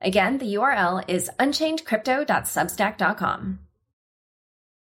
Again, 0.00 0.38
the 0.38 0.54
URL 0.54 1.04
is 1.08 1.28
unchainedcrypto.substack.com. 1.38 3.58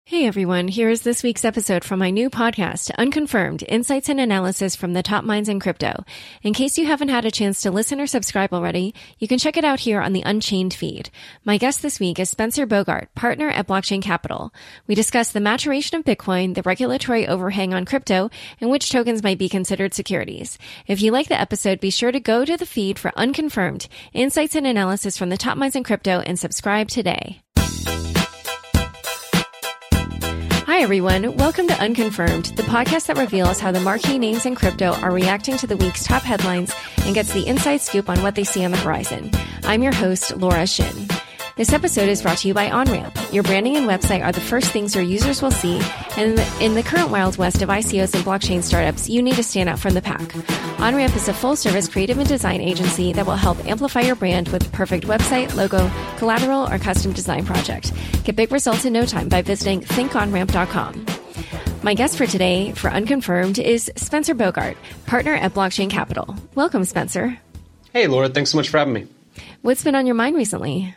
Hey 0.08 0.24
everyone, 0.24 0.68
here 0.68 0.88
is 0.88 1.02
this 1.02 1.22
week's 1.22 1.44
episode 1.44 1.84
from 1.84 1.98
my 1.98 2.08
new 2.08 2.30
podcast, 2.30 2.90
Unconfirmed 2.96 3.62
Insights 3.68 4.08
and 4.08 4.18
Analysis 4.18 4.74
from 4.74 4.94
the 4.94 5.02
Top 5.02 5.22
Minds 5.22 5.50
in 5.50 5.60
Crypto. 5.60 6.02
In 6.42 6.54
case 6.54 6.78
you 6.78 6.86
haven't 6.86 7.10
had 7.10 7.26
a 7.26 7.30
chance 7.30 7.60
to 7.60 7.70
listen 7.70 8.00
or 8.00 8.06
subscribe 8.06 8.54
already, 8.54 8.94
you 9.18 9.28
can 9.28 9.38
check 9.38 9.58
it 9.58 9.66
out 9.66 9.80
here 9.80 10.00
on 10.00 10.14
the 10.14 10.22
Unchained 10.22 10.72
feed. 10.72 11.10
My 11.44 11.58
guest 11.58 11.82
this 11.82 12.00
week 12.00 12.18
is 12.18 12.30
Spencer 12.30 12.64
Bogart, 12.64 13.14
partner 13.14 13.50
at 13.50 13.66
Blockchain 13.66 14.00
Capital. 14.00 14.50
We 14.86 14.94
discuss 14.94 15.30
the 15.30 15.40
maturation 15.40 15.98
of 15.98 16.06
Bitcoin, 16.06 16.54
the 16.54 16.62
regulatory 16.62 17.28
overhang 17.28 17.74
on 17.74 17.84
crypto, 17.84 18.30
and 18.62 18.70
which 18.70 18.90
tokens 18.90 19.22
might 19.22 19.36
be 19.36 19.50
considered 19.50 19.92
securities. 19.92 20.56
If 20.86 21.02
you 21.02 21.12
like 21.12 21.28
the 21.28 21.38
episode, 21.38 21.80
be 21.80 21.90
sure 21.90 22.12
to 22.12 22.18
go 22.18 22.46
to 22.46 22.56
the 22.56 22.64
feed 22.64 22.98
for 22.98 23.12
Unconfirmed 23.14 23.88
Insights 24.14 24.54
and 24.54 24.66
Analysis 24.66 25.18
from 25.18 25.28
the 25.28 25.36
Top 25.36 25.58
Minds 25.58 25.76
in 25.76 25.84
Crypto 25.84 26.20
and 26.20 26.38
subscribe 26.38 26.88
today. 26.88 27.42
Hi, 30.78 30.84
everyone. 30.84 31.36
Welcome 31.36 31.66
to 31.66 31.74
Unconfirmed, 31.74 32.56
the 32.56 32.62
podcast 32.62 33.06
that 33.06 33.18
reveals 33.18 33.58
how 33.58 33.72
the 33.72 33.80
marquee 33.80 34.16
names 34.16 34.46
in 34.46 34.54
crypto 34.54 34.92
are 34.92 35.10
reacting 35.10 35.56
to 35.56 35.66
the 35.66 35.76
week's 35.76 36.04
top 36.04 36.22
headlines 36.22 36.72
and 36.98 37.16
gets 37.16 37.32
the 37.32 37.44
inside 37.48 37.80
scoop 37.80 38.08
on 38.08 38.22
what 38.22 38.36
they 38.36 38.44
see 38.44 38.64
on 38.64 38.70
the 38.70 38.76
horizon. 38.76 39.32
I'm 39.64 39.82
your 39.82 39.92
host, 39.92 40.36
Laura 40.36 40.68
Shin. 40.68 41.08
This 41.58 41.72
episode 41.72 42.08
is 42.08 42.22
brought 42.22 42.38
to 42.38 42.46
you 42.46 42.54
by 42.54 42.70
OnRamp. 42.70 43.32
Your 43.32 43.42
branding 43.42 43.76
and 43.76 43.88
website 43.88 44.24
are 44.24 44.30
the 44.30 44.40
first 44.40 44.70
things 44.70 44.94
your 44.94 45.02
users 45.02 45.42
will 45.42 45.50
see, 45.50 45.80
and 46.16 46.38
in 46.60 46.76
the 46.76 46.84
current 46.84 47.10
wild 47.10 47.36
west 47.36 47.62
of 47.62 47.68
ICOs 47.68 48.14
and 48.14 48.24
blockchain 48.24 48.62
startups, 48.62 49.08
you 49.08 49.20
need 49.20 49.34
to 49.34 49.42
stand 49.42 49.68
out 49.68 49.80
from 49.80 49.94
the 49.94 50.00
pack. 50.00 50.20
OnRamp 50.78 51.16
is 51.16 51.26
a 51.26 51.34
full-service 51.34 51.88
creative 51.88 52.16
and 52.16 52.28
design 52.28 52.60
agency 52.60 53.12
that 53.12 53.26
will 53.26 53.34
help 53.34 53.58
amplify 53.66 54.02
your 54.02 54.14
brand 54.14 54.48
with 54.50 54.62
the 54.62 54.70
perfect 54.70 55.08
website, 55.08 55.52
logo, 55.56 55.90
collateral, 56.18 56.72
or 56.72 56.78
custom 56.78 57.12
design 57.12 57.44
project. 57.44 57.92
Get 58.22 58.36
big 58.36 58.52
results 58.52 58.84
in 58.84 58.92
no 58.92 59.04
time 59.04 59.28
by 59.28 59.42
visiting 59.42 59.80
thinkonramp.com. 59.80 61.06
My 61.82 61.94
guest 61.94 62.16
for 62.16 62.26
today, 62.26 62.70
for 62.70 62.88
Unconfirmed, 62.88 63.58
is 63.58 63.90
Spencer 63.96 64.34
Bogart, 64.34 64.76
partner 65.06 65.34
at 65.34 65.54
Blockchain 65.54 65.90
Capital. 65.90 66.36
Welcome, 66.54 66.84
Spencer. 66.84 67.36
Hey, 67.92 68.06
Laura. 68.06 68.28
Thanks 68.28 68.52
so 68.52 68.58
much 68.58 68.68
for 68.68 68.78
having 68.78 68.94
me. 68.94 69.08
What's 69.62 69.82
been 69.82 69.96
on 69.96 70.06
your 70.06 70.14
mind 70.14 70.36
recently? 70.36 70.94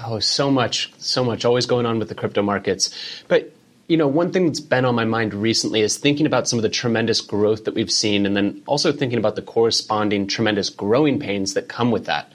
Oh, 0.00 0.20
so 0.20 0.50
much, 0.50 0.92
so 0.98 1.24
much 1.24 1.44
always 1.44 1.66
going 1.66 1.84
on 1.84 1.98
with 1.98 2.08
the 2.08 2.14
crypto 2.14 2.40
markets. 2.40 2.94
But, 3.26 3.52
you 3.88 3.96
know, 3.96 4.06
one 4.06 4.30
thing 4.30 4.46
that's 4.46 4.60
been 4.60 4.84
on 4.84 4.94
my 4.94 5.04
mind 5.04 5.34
recently 5.34 5.80
is 5.80 5.96
thinking 5.96 6.24
about 6.24 6.46
some 6.46 6.58
of 6.58 6.62
the 6.62 6.68
tremendous 6.68 7.20
growth 7.20 7.64
that 7.64 7.74
we've 7.74 7.90
seen 7.90 8.24
and 8.24 8.36
then 8.36 8.62
also 8.66 8.92
thinking 8.92 9.18
about 9.18 9.34
the 9.34 9.42
corresponding 9.42 10.28
tremendous 10.28 10.70
growing 10.70 11.18
pains 11.18 11.54
that 11.54 11.68
come 11.68 11.90
with 11.90 12.04
that. 12.06 12.32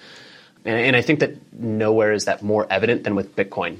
And, 0.65 0.77
and 0.77 0.95
I 0.95 1.01
think 1.01 1.21
that 1.21 1.53
nowhere 1.53 2.11
is 2.11 2.25
that 2.25 2.43
more 2.43 2.67
evident 2.69 3.05
than 3.05 3.15
with 3.15 3.33
Bitcoin, 3.33 3.77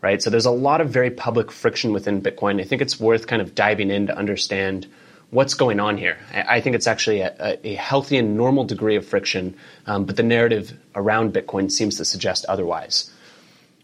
right? 0.00 0.20
So 0.20 0.28
there's 0.28 0.46
a 0.46 0.50
lot 0.50 0.80
of 0.80 0.90
very 0.90 1.10
public 1.10 1.52
friction 1.52 1.92
within 1.92 2.20
Bitcoin. 2.20 2.60
I 2.60 2.64
think 2.64 2.82
it's 2.82 2.98
worth 2.98 3.28
kind 3.28 3.40
of 3.40 3.54
diving 3.54 3.92
in 3.92 4.08
to 4.08 4.18
understand 4.18 4.88
what's 5.30 5.54
going 5.54 5.78
on 5.78 5.96
here. 5.98 6.18
I 6.34 6.60
think 6.60 6.74
it's 6.74 6.88
actually 6.88 7.20
a, 7.20 7.58
a 7.62 7.74
healthy 7.74 8.16
and 8.16 8.36
normal 8.36 8.64
degree 8.64 8.96
of 8.96 9.06
friction, 9.06 9.54
um, 9.86 10.04
but 10.04 10.16
the 10.16 10.24
narrative 10.24 10.76
around 10.96 11.32
Bitcoin 11.32 11.70
seems 11.70 11.96
to 11.98 12.04
suggest 12.04 12.44
otherwise 12.46 13.12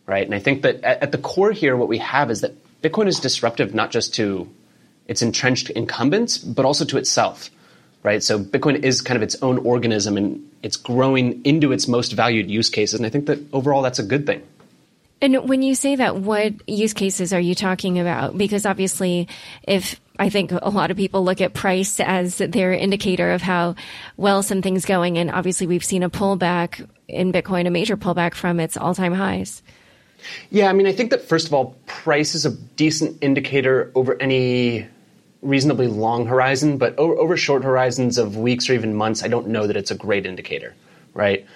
right? 0.07 0.25
And 0.25 0.35
I 0.35 0.39
think 0.39 0.63
that 0.63 0.83
at, 0.83 1.03
at 1.03 1.13
the 1.13 1.19
core 1.19 1.53
here, 1.53 1.77
what 1.77 1.89
we 1.89 1.99
have 1.99 2.31
is 2.31 2.41
that 2.41 2.55
Bitcoin 2.83 3.09
is 3.09 3.21
disruptive 3.21 3.75
not 3.75 3.91
just 3.91 4.15
to 4.15 4.49
its 5.07 5.23
entrenched 5.23 5.71
incumbents, 5.71 6.39
but 6.39 6.65
also 6.65 6.85
to 6.85 6.99
itself, 6.99 7.51
right? 8.03 8.23
So 8.23 8.39
Bitcoin 8.39 8.83
is 8.83 9.03
kind 9.03 9.17
of 9.17 9.23
its 9.23 9.37
own 9.43 9.59
organism 9.59 10.17
and 10.17 10.51
it's 10.63 10.77
growing 10.77 11.45
into 11.45 11.73
its 11.73 11.89
most 11.89 12.13
valued 12.13 12.51
use 12.51 12.71
cases. 12.71 12.99
And 12.99 13.07
I 13.07 13.11
think 13.11 13.27
that 13.27 13.39
overall 13.53 13.83
that's 13.83 13.99
a 13.99 14.05
good 14.05 14.27
thing. 14.27 14.43
And 15.21 15.49
when 15.49 15.63
you 15.63 15.75
say 15.75 15.97
that, 15.97 16.17
what 16.17 16.53
use 16.69 16.93
cases 16.93 17.33
are 17.33 17.41
you 17.41 17.55
talking 17.55 17.99
about? 17.99 18.37
Because 18.37 18.67
obviously, 18.67 19.29
if 19.67 19.99
I 20.19 20.29
think 20.29 20.53
a 20.53 20.69
lot 20.69 20.91
of 20.91 20.97
people 20.99 21.25
look 21.25 21.41
at 21.41 21.55
price 21.55 22.01
as 22.01 22.37
their 22.37 22.73
indicator 22.73 23.33
of 23.33 23.41
how 23.41 23.77
well 24.19 24.43
something's 24.43 24.85
going, 24.85 25.17
and 25.17 25.31
obviously 25.31 25.67
we've 25.67 25.85
seen 25.85 26.03
a 26.03 26.11
pullback 26.11 26.87
in 27.09 27.33
Bitcoin, 27.33 27.67
a 27.67 27.71
major 27.71 27.97
pullback 27.97 28.35
from 28.35 28.61
its 28.61 28.77
all-time 28.77 29.15
highs. 29.15 29.63
Yeah, 30.51 30.69
I 30.69 30.73
mean, 30.73 30.87
I 30.87 30.93
think 30.93 31.11
that 31.11 31.23
first 31.23 31.47
of 31.47 31.55
all, 31.55 31.77
price 31.87 32.35
is 32.35 32.47
a 32.47 32.51
decent 32.51 33.23
indicator 33.23 33.91
over 33.95 34.21
any 34.21 34.87
reasonably 35.43 35.87
long 35.87 36.27
horizon, 36.27 36.79
but 36.79 36.99
over, 36.99 37.37
short 37.37 37.63
horizons 37.63 38.19
of 38.19 38.37
weeks 38.37 38.69
or 38.69 38.75
even 38.75 38.95
months, 38.95 39.23
I 39.23 39.29
don't 39.29 39.49
know 39.49 39.67
that 39.67 39.77
it's 39.77 39.91
a 39.91 39.95
great 39.95 40.27
indicator, 40.27 40.75
right? 41.15 41.47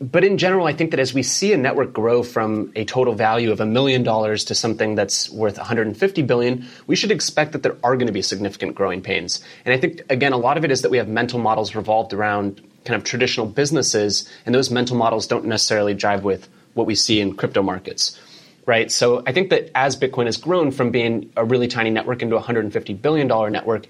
But 0.00 0.24
in 0.24 0.36
general, 0.36 0.66
I 0.66 0.72
think 0.72 0.90
that 0.90 1.00
as 1.00 1.14
we 1.14 1.22
see 1.22 1.52
a 1.52 1.56
network 1.56 1.92
grow 1.92 2.22
from 2.22 2.72
a 2.74 2.84
total 2.84 3.14
value 3.14 3.52
of 3.52 3.60
a 3.60 3.66
million 3.66 4.02
dollars 4.02 4.44
to 4.46 4.54
something 4.54 4.96
that's 4.96 5.30
worth 5.30 5.56
150 5.56 6.22
billion, 6.22 6.66
we 6.86 6.96
should 6.96 7.12
expect 7.12 7.52
that 7.52 7.62
there 7.62 7.76
are 7.84 7.96
going 7.96 8.08
to 8.08 8.12
be 8.12 8.22
significant 8.22 8.74
growing 8.74 9.00
pains. 9.00 9.42
And 9.64 9.72
I 9.72 9.78
think, 9.78 10.02
again, 10.10 10.32
a 10.32 10.36
lot 10.36 10.56
of 10.56 10.64
it 10.64 10.72
is 10.72 10.82
that 10.82 10.90
we 10.90 10.96
have 10.96 11.08
mental 11.08 11.38
models 11.38 11.74
revolved 11.74 12.12
around 12.12 12.60
kind 12.84 12.96
of 12.96 13.04
traditional 13.04 13.46
businesses, 13.46 14.28
and 14.44 14.54
those 14.54 14.70
mental 14.70 14.96
models 14.96 15.28
don't 15.28 15.44
necessarily 15.44 15.94
jive 15.94 16.22
with 16.22 16.48
what 16.74 16.86
we 16.86 16.94
see 16.94 17.20
in 17.20 17.34
crypto 17.34 17.62
markets 17.62 18.18
right? 18.66 18.90
So 18.90 19.22
I 19.26 19.32
think 19.32 19.50
that 19.50 19.70
as 19.74 19.96
Bitcoin 19.96 20.26
has 20.26 20.36
grown 20.36 20.70
from 20.70 20.90
being 20.90 21.32
a 21.36 21.44
really 21.44 21.68
tiny 21.68 21.90
network 21.90 22.22
into 22.22 22.36
a 22.36 22.42
$150 22.42 23.00
billion 23.00 23.26
network, 23.52 23.86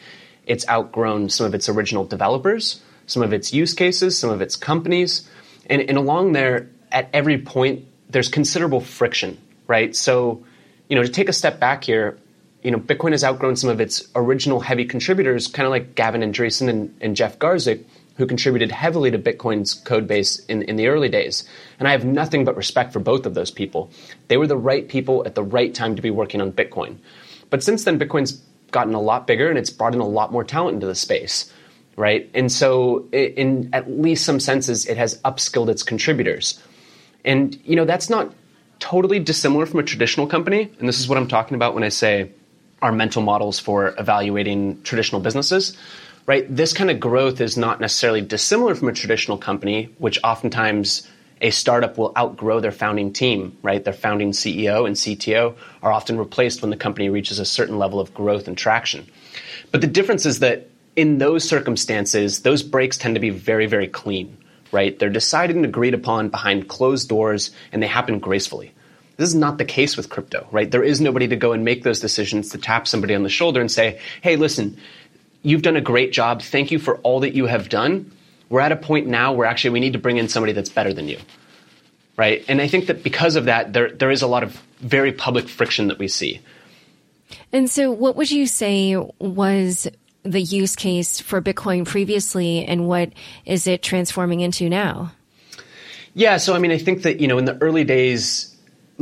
it's 0.47 0.69
outgrown 0.69 1.29
some 1.29 1.47
of 1.47 1.55
its 1.55 1.69
original 1.69 2.05
developers, 2.05 2.81
some 3.07 3.23
of 3.23 3.33
its 3.33 3.53
use 3.53 3.75
cases, 3.75 4.19
some 4.19 4.31
of 4.31 4.41
its 4.41 4.57
companies. 4.57 5.29
And, 5.67 5.83
and 5.83 5.99
along 5.99 6.33
there, 6.33 6.69
at 6.91 7.09
every 7.13 7.39
point, 7.39 7.87
there's 8.09 8.29
considerable 8.29 8.81
friction, 8.81 9.39
right? 9.67 9.95
So, 9.95 10.45
you 10.89 10.97
know, 10.97 11.03
to 11.03 11.09
take 11.09 11.29
a 11.29 11.33
step 11.33 11.61
back 11.61 11.85
here, 11.85 12.19
you 12.63 12.71
know, 12.71 12.79
Bitcoin 12.79 13.13
has 13.13 13.25
outgrown 13.25 13.57
some 13.57 13.71
of 13.71 13.81
its 13.81 14.09
original 14.15 14.61
heavy 14.61 14.85
contributors, 14.85 15.49
kind 15.49 15.67
of 15.67 15.71
like 15.71 15.95
Gavin 15.95 16.21
Andresen 16.21 16.69
and, 16.69 16.97
and 17.01 17.17
Jeff 17.17 17.39
Garzik, 17.39 17.85
who 18.23 18.27
contributed 18.29 18.71
heavily 18.71 19.11
to 19.11 19.19
Bitcoin's 19.19 19.75
code 19.75 20.07
base 20.07 20.39
in, 20.45 20.63
in 20.63 20.77
the 20.77 20.87
early 20.87 21.09
days. 21.09 21.43
And 21.81 21.89
I 21.89 21.91
have 21.91 22.05
nothing 22.05 22.45
but 22.45 22.57
respect 22.57 22.93
for 22.93 23.01
both 23.01 23.27
of 23.27 23.35
those 23.35 23.51
people. 23.51 23.91
They 24.29 24.37
were 24.37 24.47
the 24.47 24.57
right 24.57 24.89
people 24.89 25.25
at 25.27 25.35
the 25.35 25.43
right 25.43 25.75
time 25.75 25.97
to 25.97 26.03
be 26.03 26.11
working 26.13 26.41
on 26.41 26.53
Bitcoin. 26.53 26.99
But 27.51 27.65
since 27.65 27.83
then, 27.83 27.99
Bitcoin's 27.99 28.41
gotten 28.71 28.95
a 28.95 29.01
lot 29.01 29.27
bigger 29.27 29.49
and 29.49 29.59
it's 29.59 29.71
brought 29.71 29.93
in 29.93 29.99
a 29.99 30.07
lot 30.07 30.31
more 30.31 30.45
talent 30.45 30.77
into 30.77 30.87
the 30.87 30.95
space, 30.95 31.53
right? 31.97 32.31
And 32.33 32.51
so, 32.53 33.09
in 33.11 33.71
at 33.73 33.91
least 33.91 34.25
some 34.25 34.39
senses, 34.39 34.87
it 34.87 34.97
has 34.97 35.21
upskilled 35.23 35.69
its 35.69 35.83
contributors. 35.83 36.63
And, 37.25 37.61
you 37.65 37.75
know, 37.75 37.85
that's 37.85 38.09
not 38.09 38.33
totally 38.79 39.19
dissimilar 39.19 39.67
from 39.67 39.81
a 39.81 39.83
traditional 39.83 40.29
company. 40.29 40.71
And 40.79 40.89
this 40.89 41.01
is 41.01 41.09
what 41.09 41.19
I'm 41.19 41.27
talking 41.27 41.57
about 41.57 41.75
when 41.75 41.83
I 41.83 41.89
say 41.89 42.31
our 42.83 42.93
mental 42.93 43.23
models 43.23 43.59
for 43.59 43.97
evaluating 43.99 44.81
traditional 44.83 45.21
businesses 45.21 45.77
right? 46.27 46.45
This 46.55 46.73
kind 46.73 46.91
of 46.91 47.01
growth 47.01 47.41
is 47.41 47.57
not 47.57 47.81
necessarily 47.81 48.21
dissimilar 48.21 48.75
from 48.75 48.89
a 48.89 48.93
traditional 48.93 49.39
company, 49.39 49.91
which 49.99 50.19
oftentimes 50.23 51.09
a 51.41 51.51
startup 51.51 51.99
will 51.99 52.13
outgrow 52.17 52.61
their 52.61 52.71
founding 52.73 53.13
team, 53.13 53.59
right? 53.63 53.83
Their 53.83 53.93
founding 53.93 54.31
CEO 54.31 54.87
and 54.87 54.95
CTO 54.95 55.57
are 55.83 55.93
often 55.93 56.17
replaced 56.17 56.63
when 56.63 56.71
the 56.71 56.77
company 56.77 57.09
reaches 57.09 57.41
a 57.41 57.45
certain 57.45 57.79
level 57.79 57.99
of 57.99 58.15
growth 58.15 58.47
and 58.47 58.57
traction. 58.57 59.07
But 59.73 59.81
the 59.81 59.89
difference 59.89 60.25
is 60.25 60.39
that 60.39 60.69
in 60.95 61.19
those 61.19 61.49
circumstances, 61.49 62.43
those 62.43 62.63
breaks 62.63 62.97
tend 62.97 63.17
to 63.17 63.21
be 63.21 63.31
very, 63.31 63.67
very 63.67 63.89
clean, 63.89 64.37
right? 64.71 64.97
They're 64.97 65.11
decided 65.11 65.57
and 65.57 65.65
agreed 65.65 65.95
upon 65.95 66.29
behind 66.29 66.69
closed 66.69 67.09
doors 67.09 67.51
and 67.73 67.83
they 67.83 67.89
happen 67.89 68.21
gracefully. 68.21 68.73
This 69.17 69.29
is 69.29 69.35
not 69.35 69.59
the 69.59 69.65
case 69.65 69.97
with 69.97 70.09
crypto, 70.09 70.47
right? 70.51 70.71
There 70.71 70.83
is 70.83 71.01
nobody 71.01 71.29
to 71.29 71.37
go 71.37 71.53
and 71.53 71.65
make 71.65 71.83
those 71.83 72.01
decisions 72.01 72.51
to 72.51 72.59
tap 72.59 72.89
somebody 72.89 73.15
on 73.15 73.23
the 73.23 73.29
shoulder 73.29 73.61
and 73.61 73.71
say, 73.71 74.01
hey, 74.23 74.37
listen, 74.37 74.79
you've 75.43 75.63
done 75.63 75.77
a 75.77 75.81
great 75.81 76.13
job. 76.13 76.43
Thank 76.43 76.71
you 76.71 76.79
for 76.79 76.99
all 76.99 77.21
that 77.21 77.35
you 77.35 77.47
have 77.47 77.69
done. 77.69 78.13
We're 78.49 78.61
at 78.61 78.73
a 78.73 78.77
point 78.77 79.07
now 79.07 79.33
where 79.33 79.47
actually 79.47 79.71
we 79.71 79.81
need 79.81 79.95
to 79.95 79.99
bring 79.99 80.19
in 80.19 80.29
somebody 80.29 80.53
that's 80.53 80.69
better 80.69 80.93
than 80.93 81.09
you. 81.09 81.19
Right? 82.17 82.45
And 82.49 82.61
I 82.61 82.69
think 82.69 82.87
that 82.87 83.03
because 83.03 83.37
of 83.37 83.47
that, 83.47 83.73
there, 83.73 83.91
there 83.91 84.11
is 84.11 84.23
a 84.23 84.27
lot 84.27 84.43
of 84.43 84.63
very 84.79 85.13
public 85.13 85.49
friction 85.49 85.89
that 85.89 85.99
we 85.99 86.09
see. 86.09 86.41
And 87.53 87.71
so, 87.71 87.91
what 87.91 88.17
would 88.17 88.31
you 88.31 88.47
say 88.47 88.97
was 89.19 89.89
the 90.23 90.41
use 90.41 90.77
case 90.77 91.21
for 91.21 91.41
Bitcoin 91.41 91.87
previously, 91.87 92.65
and 92.65 92.87
what 92.87 93.13
is 93.45 93.67
it 93.67 93.83
transforming 93.83 94.41
into 94.41 94.69
now? 94.69 95.13
Yeah, 96.15 96.37
so 96.37 96.55
I 96.55 96.59
mean, 96.59 96.71
I 96.71 96.79
think 96.79 97.03
that, 97.03 97.21
you 97.21 97.27
know, 97.27 97.39
in 97.39 97.47
the 97.47 97.57
early 97.63 97.85
days, 97.85 98.52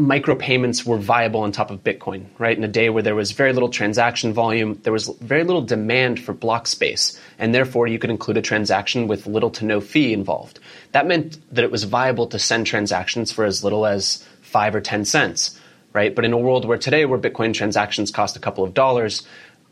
micropayments 0.01 0.85
were 0.87 0.97
viable 0.97 1.41
on 1.41 1.53
top 1.53 1.71
of 1.71 1.85
Bitcoin, 1.85 2.27
right? 2.39 2.57
In 2.57 2.65
a 2.65 2.69
day 2.69 2.91
where 2.91 3.03
there 3.03 3.15
was 3.15 3.33
very 3.33 3.53
little 3.53 3.69
transaction 3.69 4.33
volume, 4.33 4.81
there 4.83 4.93
was 4.93 5.09
very 5.21 5.45
little 5.45 5.63
demand 5.63 6.19
for 6.19 6.33
block 6.33 6.67
space, 6.67 7.21
and 7.39 7.55
therefore 7.55 7.87
you 7.87 7.99
could 7.99 8.11
include 8.11 8.37
a 8.37 8.43
transaction 8.43 9.07
with 9.07 9.27
little 9.27 9.51
to 9.51 9.65
no 9.65 9.81
fee 9.81 10.13
involved. 10.13 10.59
That 10.93 11.07
meant 11.07 11.39
that 11.55 11.65
it 11.65 11.71
was 11.71 11.85
viable 11.85 12.27
to 12.29 12.39
send 12.39 12.67
transactions 12.67 13.31
for 13.31 13.45
as 13.45 13.63
little 13.63 13.87
as 13.87 14.27
five 14.41 14.75
or 14.75 14.81
10 14.81 15.05
cents, 15.05 15.59
right? 15.93 16.15
But 16.15 16.25
in 16.25 16.33
a 16.33 16.39
world 16.39 16.65
where 16.65 16.79
today, 16.79 17.05
where 17.05 17.19
Bitcoin 17.19 17.55
transactions 17.55 18.11
cost 18.11 18.37
a 18.37 18.41
couple 18.41 18.65
of 18.65 18.75
dollars, 18.75 19.27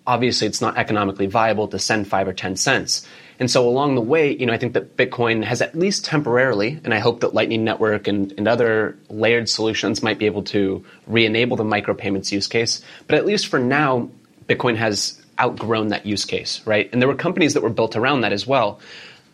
obviously 0.07 0.47
it's 0.47 0.61
not 0.61 0.77
economically 0.77 1.27
viable 1.27 1.69
to 1.69 1.79
send 1.79 2.07
five 2.09 2.29
or 2.29 2.33
10 2.33 2.57
cents. 2.57 3.07
And 3.41 3.51
so 3.51 3.69
along 3.69 3.95
the 3.95 4.01
way, 4.01 4.37
you 4.37 4.47
know, 4.47 4.53
I 4.53 4.59
think 4.59 4.73
that 4.73 4.97
Bitcoin 4.97 5.45
has 5.45 5.63
at 5.63 5.75
least 5.77 6.05
temporarily, 6.05 6.81
and 6.83 6.93
I 6.93 6.99
hope 6.99 7.21
that 7.21 7.35
Lightning 7.35 7.65
Network 7.65 8.09
and, 8.09 8.33
and 8.37 8.49
other 8.49 8.99
layered 9.09 9.49
solutions 9.49 10.03
might 10.03 10.19
be 10.19 10.27
able 10.27 10.43
to 10.45 10.85
re-enable 11.07 11.57
the 11.57 11.65
micropayments 11.65 12.33
use 12.33 12.49
case. 12.49 12.83
But 13.07 13.17
at 13.17 13.27
least 13.27 13.47
for 13.47 13.61
now, 13.61 14.11
Bitcoin 14.49 14.77
has 14.77 15.23
outgrown 15.41 15.89
that 15.89 16.05
use 16.05 16.25
case, 16.25 16.61
right? 16.67 16.91
And 16.93 17.01
there 17.01 17.09
were 17.09 17.15
companies 17.15 17.55
that 17.55 17.63
were 17.63 17.71
built 17.71 17.95
around 17.95 18.23
that 18.23 18.33
as 18.33 18.45
well. 18.45 18.81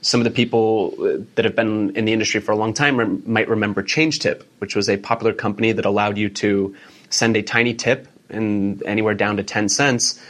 Some 0.02 0.20
of 0.20 0.24
the 0.24 0.30
people 0.30 0.94
uh, 1.00 1.24
that 1.36 1.46
have 1.46 1.56
been 1.56 1.96
in 1.96 2.04
the 2.04 2.12
industry 2.12 2.42
for 2.42 2.52
a 2.52 2.56
long 2.56 2.74
time 2.74 2.98
rem- 2.98 3.22
might 3.24 3.48
remember 3.48 3.82
ChangeTip, 3.82 4.42
which 4.58 4.76
was 4.76 4.90
a 4.90 4.98
popular 4.98 5.32
company 5.32 5.72
that 5.72 5.86
allowed 5.86 6.18
you 6.18 6.28
to 6.28 6.76
send 7.08 7.38
a 7.38 7.42
tiny 7.42 7.72
tip 7.72 8.06
and 8.28 8.82
anywhere 8.82 9.14
down 9.14 9.38
to 9.38 9.42
10 9.42 9.70
cents 9.70 10.20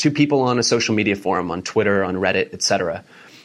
to 0.00 0.10
people 0.10 0.40
on 0.40 0.58
a 0.58 0.62
social 0.62 0.94
media 0.94 1.14
forum, 1.14 1.50
on 1.50 1.60
Twitter, 1.62 2.02
on 2.02 2.16
Reddit, 2.16 2.54
etc. 2.54 3.04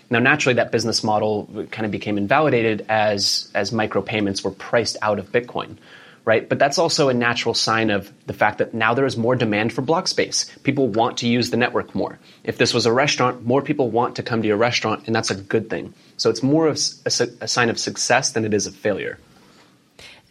Now, 0.09 0.19
naturally, 0.19 0.55
that 0.55 0.71
business 0.71 1.03
model 1.03 1.67
kind 1.71 1.85
of 1.85 1.91
became 1.91 2.17
invalidated 2.17 2.85
as 2.87 3.51
as 3.53 3.71
micropayments 3.71 4.43
were 4.43 4.51
priced 4.51 4.95
out 5.01 5.19
of 5.19 5.31
Bitcoin, 5.33 5.75
right? 6.23 6.47
But 6.47 6.57
that's 6.57 6.77
also 6.77 7.09
a 7.09 7.13
natural 7.13 7.53
sign 7.53 7.89
of 7.89 8.09
the 8.25 8.33
fact 8.33 8.59
that 8.59 8.73
now 8.73 8.93
there 8.93 9.05
is 9.05 9.17
more 9.17 9.35
demand 9.35 9.73
for 9.73 9.81
block 9.81 10.07
space. 10.07 10.49
People 10.63 10.87
want 10.87 11.17
to 11.17 11.27
use 11.27 11.49
the 11.49 11.57
network 11.57 11.93
more. 11.93 12.19
If 12.45 12.57
this 12.57 12.73
was 12.73 12.85
a 12.85 12.93
restaurant, 12.93 13.45
more 13.45 13.61
people 13.61 13.91
want 13.91 14.15
to 14.15 14.23
come 14.23 14.41
to 14.41 14.47
your 14.47 14.57
restaurant, 14.57 15.07
and 15.07 15.15
that's 15.15 15.31
a 15.31 15.35
good 15.35 15.69
thing. 15.69 15.93
So 16.15 16.29
it's 16.29 16.41
more 16.41 16.67
of 16.67 16.79
a, 17.05 17.27
a 17.41 17.47
sign 17.49 17.69
of 17.69 17.77
success 17.77 18.31
than 18.31 18.45
it 18.45 18.53
is 18.53 18.65
of 18.65 18.75
failure. 18.75 19.17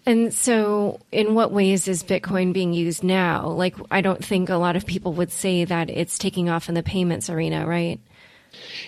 And 0.07 0.35
so, 0.35 1.01
in 1.13 1.35
what 1.35 1.51
ways 1.51 1.89
is 1.89 2.03
Bitcoin 2.03 2.53
being 2.53 2.75
used 2.75 3.03
now? 3.03 3.49
Like, 3.49 3.75
I 3.91 4.03
don't 4.03 4.23
think 4.23 4.51
a 4.51 4.57
lot 4.57 4.77
of 4.77 4.85
people 4.85 5.15
would 5.15 5.33
say 5.33 5.65
that 5.65 5.89
it's 5.89 6.19
taking 6.19 6.51
off 6.51 6.69
in 6.69 6.75
the 6.75 6.83
payments 6.83 7.31
arena, 7.31 7.67
right? 7.67 7.99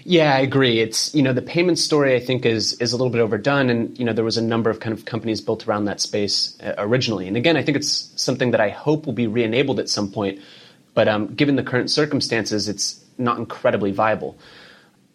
Yeah, 0.05 0.35
I 0.35 0.41
agree. 0.41 0.81
It's 0.81 1.15
you 1.15 1.23
know 1.23 1.33
the 1.33 1.43
payment 1.43 1.79
story 1.79 2.15
I 2.15 2.21
think 2.21 2.47
is 2.47 2.75
is 2.75 2.93
a 2.93 2.97
little 2.97 3.11
bit 3.11 3.21
overdone, 3.21 3.71
and 3.71 3.99
you 3.99 4.05
know 4.05 4.13
there 4.13 4.25
was 4.25 4.37
a 4.37 4.43
number 4.43 4.71
of 4.71 4.81
kind 4.81 4.93
of 4.93 5.05
companies 5.05 5.41
built 5.41 5.67
around 5.67 5.87
that 5.87 6.01
space 6.01 6.57
uh, 6.63 6.75
originally. 6.79 7.27
And 7.27 7.37
again, 7.37 7.57
I 7.57 7.63
think 7.63 7.77
it's 7.77 8.13
something 8.17 8.51
that 8.53 8.61
I 8.61 8.69
hope 8.69 9.07
will 9.07 9.13
be 9.13 9.27
re-enabled 9.27 9.81
at 9.81 9.89
some 9.89 10.11
point. 10.11 10.41
But 10.95 11.09
um, 11.09 11.35
given 11.35 11.57
the 11.57 11.63
current 11.63 11.91
circumstances, 11.91 12.69
it's 12.69 13.05
not 13.19 13.39
incredibly 13.39 13.93
viable. 13.93 14.39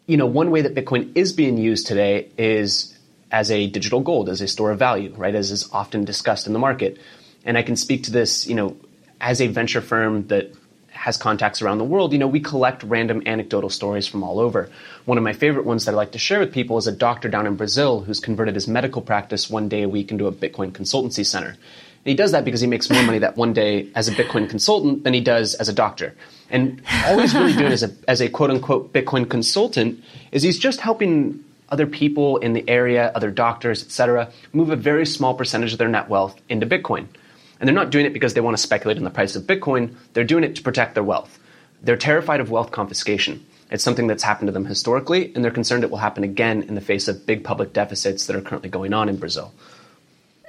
You 0.07 0.17
know, 0.17 0.25
one 0.25 0.51
way 0.51 0.61
that 0.61 0.75
Bitcoin 0.75 1.11
is 1.15 1.31
being 1.31 1.57
used 1.57 1.87
today 1.87 2.29
is 2.37 2.97
as 3.31 3.49
a 3.49 3.67
digital 3.67 4.01
gold, 4.01 4.29
as 4.29 4.41
a 4.41 4.47
store 4.47 4.71
of 4.71 4.79
value, 4.79 5.13
right? 5.15 5.33
As 5.33 5.51
is 5.51 5.69
often 5.71 6.03
discussed 6.03 6.47
in 6.47 6.53
the 6.53 6.59
market. 6.59 6.97
And 7.45 7.57
I 7.57 7.63
can 7.63 7.75
speak 7.75 8.03
to 8.03 8.11
this, 8.11 8.45
you 8.45 8.55
know, 8.55 8.75
as 9.19 9.41
a 9.41 9.47
venture 9.47 9.81
firm 9.81 10.27
that 10.27 10.53
has 10.89 11.17
contacts 11.17 11.61
around 11.61 11.77
the 11.77 11.83
world, 11.83 12.11
you 12.11 12.19
know, 12.19 12.27
we 12.27 12.39
collect 12.39 12.83
random 12.83 13.23
anecdotal 13.25 13.69
stories 13.69 14.05
from 14.05 14.23
all 14.23 14.39
over. 14.39 14.69
One 15.05 15.17
of 15.17 15.23
my 15.23 15.33
favorite 15.33 15.65
ones 15.65 15.85
that 15.85 15.93
I 15.93 15.95
like 15.95 16.11
to 16.11 16.19
share 16.19 16.39
with 16.39 16.53
people 16.53 16.77
is 16.77 16.85
a 16.85 16.91
doctor 16.91 17.29
down 17.29 17.47
in 17.47 17.55
Brazil 17.55 18.01
who's 18.01 18.19
converted 18.19 18.55
his 18.55 18.67
medical 18.67 19.01
practice 19.01 19.49
one 19.49 19.69
day 19.69 19.83
a 19.83 19.89
week 19.89 20.11
into 20.11 20.27
a 20.27 20.31
Bitcoin 20.31 20.71
consultancy 20.71 21.25
center. 21.25 21.49
And 21.49 22.09
he 22.09 22.13
does 22.13 22.33
that 22.33 22.45
because 22.45 22.61
he 22.61 22.67
makes 22.67 22.89
more 22.89 23.01
money 23.03 23.19
that 23.19 23.37
one 23.37 23.53
day 23.53 23.87
as 23.95 24.07
a 24.07 24.11
Bitcoin 24.11 24.49
consultant 24.49 25.03
than 25.03 25.13
he 25.13 25.21
does 25.21 25.55
as 25.55 25.69
a 25.69 25.73
doctor. 25.73 26.15
And 26.49 26.81
all 27.05 27.19
he's 27.19 27.33
really 27.33 27.53
doing 27.53 27.71
as 27.71 27.83
a, 27.83 27.91
as 28.07 28.21
a 28.21 28.29
quote 28.29 28.51
unquote 28.51 28.91
Bitcoin 28.91 29.29
consultant 29.29 30.03
is 30.31 30.43
he's 30.43 30.59
just 30.59 30.81
helping 30.81 31.43
other 31.71 31.87
people 31.87 32.37
in 32.37 32.53
the 32.53 32.67
area, 32.69 33.11
other 33.15 33.31
doctors, 33.31 33.81
etc., 33.81 34.31
move 34.53 34.69
a 34.69 34.75
very 34.75 35.05
small 35.05 35.33
percentage 35.33 35.71
of 35.71 35.79
their 35.79 35.87
net 35.87 36.09
wealth 36.09 36.39
into 36.49 36.65
Bitcoin. 36.65 37.07
And 37.59 37.67
they're 37.67 37.75
not 37.75 37.91
doing 37.91 38.05
it 38.05 38.13
because 38.13 38.33
they 38.33 38.41
want 38.41 38.57
to 38.57 38.61
speculate 38.61 38.97
on 38.97 39.03
the 39.03 39.09
price 39.09 39.35
of 39.35 39.43
Bitcoin, 39.43 39.95
they're 40.13 40.23
doing 40.23 40.43
it 40.43 40.55
to 40.55 40.61
protect 40.61 40.95
their 40.95 41.03
wealth. 41.03 41.39
They're 41.81 41.97
terrified 41.97 42.41
of 42.41 42.51
wealth 42.51 42.71
confiscation. 42.71 43.45
It's 43.71 43.83
something 43.83 44.07
that's 44.07 44.23
happened 44.23 44.47
to 44.47 44.51
them 44.51 44.65
historically, 44.65 45.33
and 45.33 45.43
they're 45.43 45.51
concerned 45.51 45.83
it 45.83 45.89
will 45.89 45.97
happen 45.97 46.23
again 46.23 46.63
in 46.63 46.75
the 46.75 46.81
face 46.81 47.07
of 47.07 47.25
big 47.25 47.43
public 47.43 47.71
deficits 47.71 48.27
that 48.27 48.35
are 48.35 48.41
currently 48.41 48.69
going 48.69 48.93
on 48.93 49.07
in 49.07 49.17
Brazil. 49.17 49.53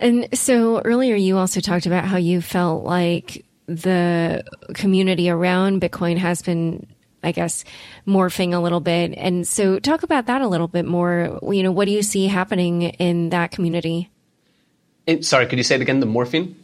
And 0.00 0.28
so 0.36 0.80
earlier 0.80 1.14
you 1.14 1.38
also 1.38 1.60
talked 1.60 1.86
about 1.86 2.04
how 2.04 2.16
you 2.16 2.40
felt 2.40 2.82
like 2.82 3.44
the 3.66 4.42
community 4.74 5.30
around 5.30 5.80
Bitcoin 5.80 6.16
has 6.16 6.42
been 6.42 6.86
I 7.22 7.32
guess, 7.32 7.64
morphing 8.06 8.52
a 8.52 8.58
little 8.58 8.80
bit. 8.80 9.14
And 9.16 9.46
so 9.46 9.78
talk 9.78 10.02
about 10.02 10.26
that 10.26 10.42
a 10.42 10.48
little 10.48 10.68
bit 10.68 10.84
more. 10.84 11.38
You 11.42 11.62
know, 11.62 11.72
what 11.72 11.86
do 11.86 11.92
you 11.92 12.02
see 12.02 12.26
happening 12.26 12.82
in 12.82 13.30
that 13.30 13.50
community? 13.50 14.10
Eh, 15.06 15.22
sorry, 15.22 15.46
could 15.46 15.58
you 15.58 15.64
say 15.64 15.76
it 15.76 15.80
again? 15.80 16.00
The 16.00 16.06
morphing? 16.06 16.54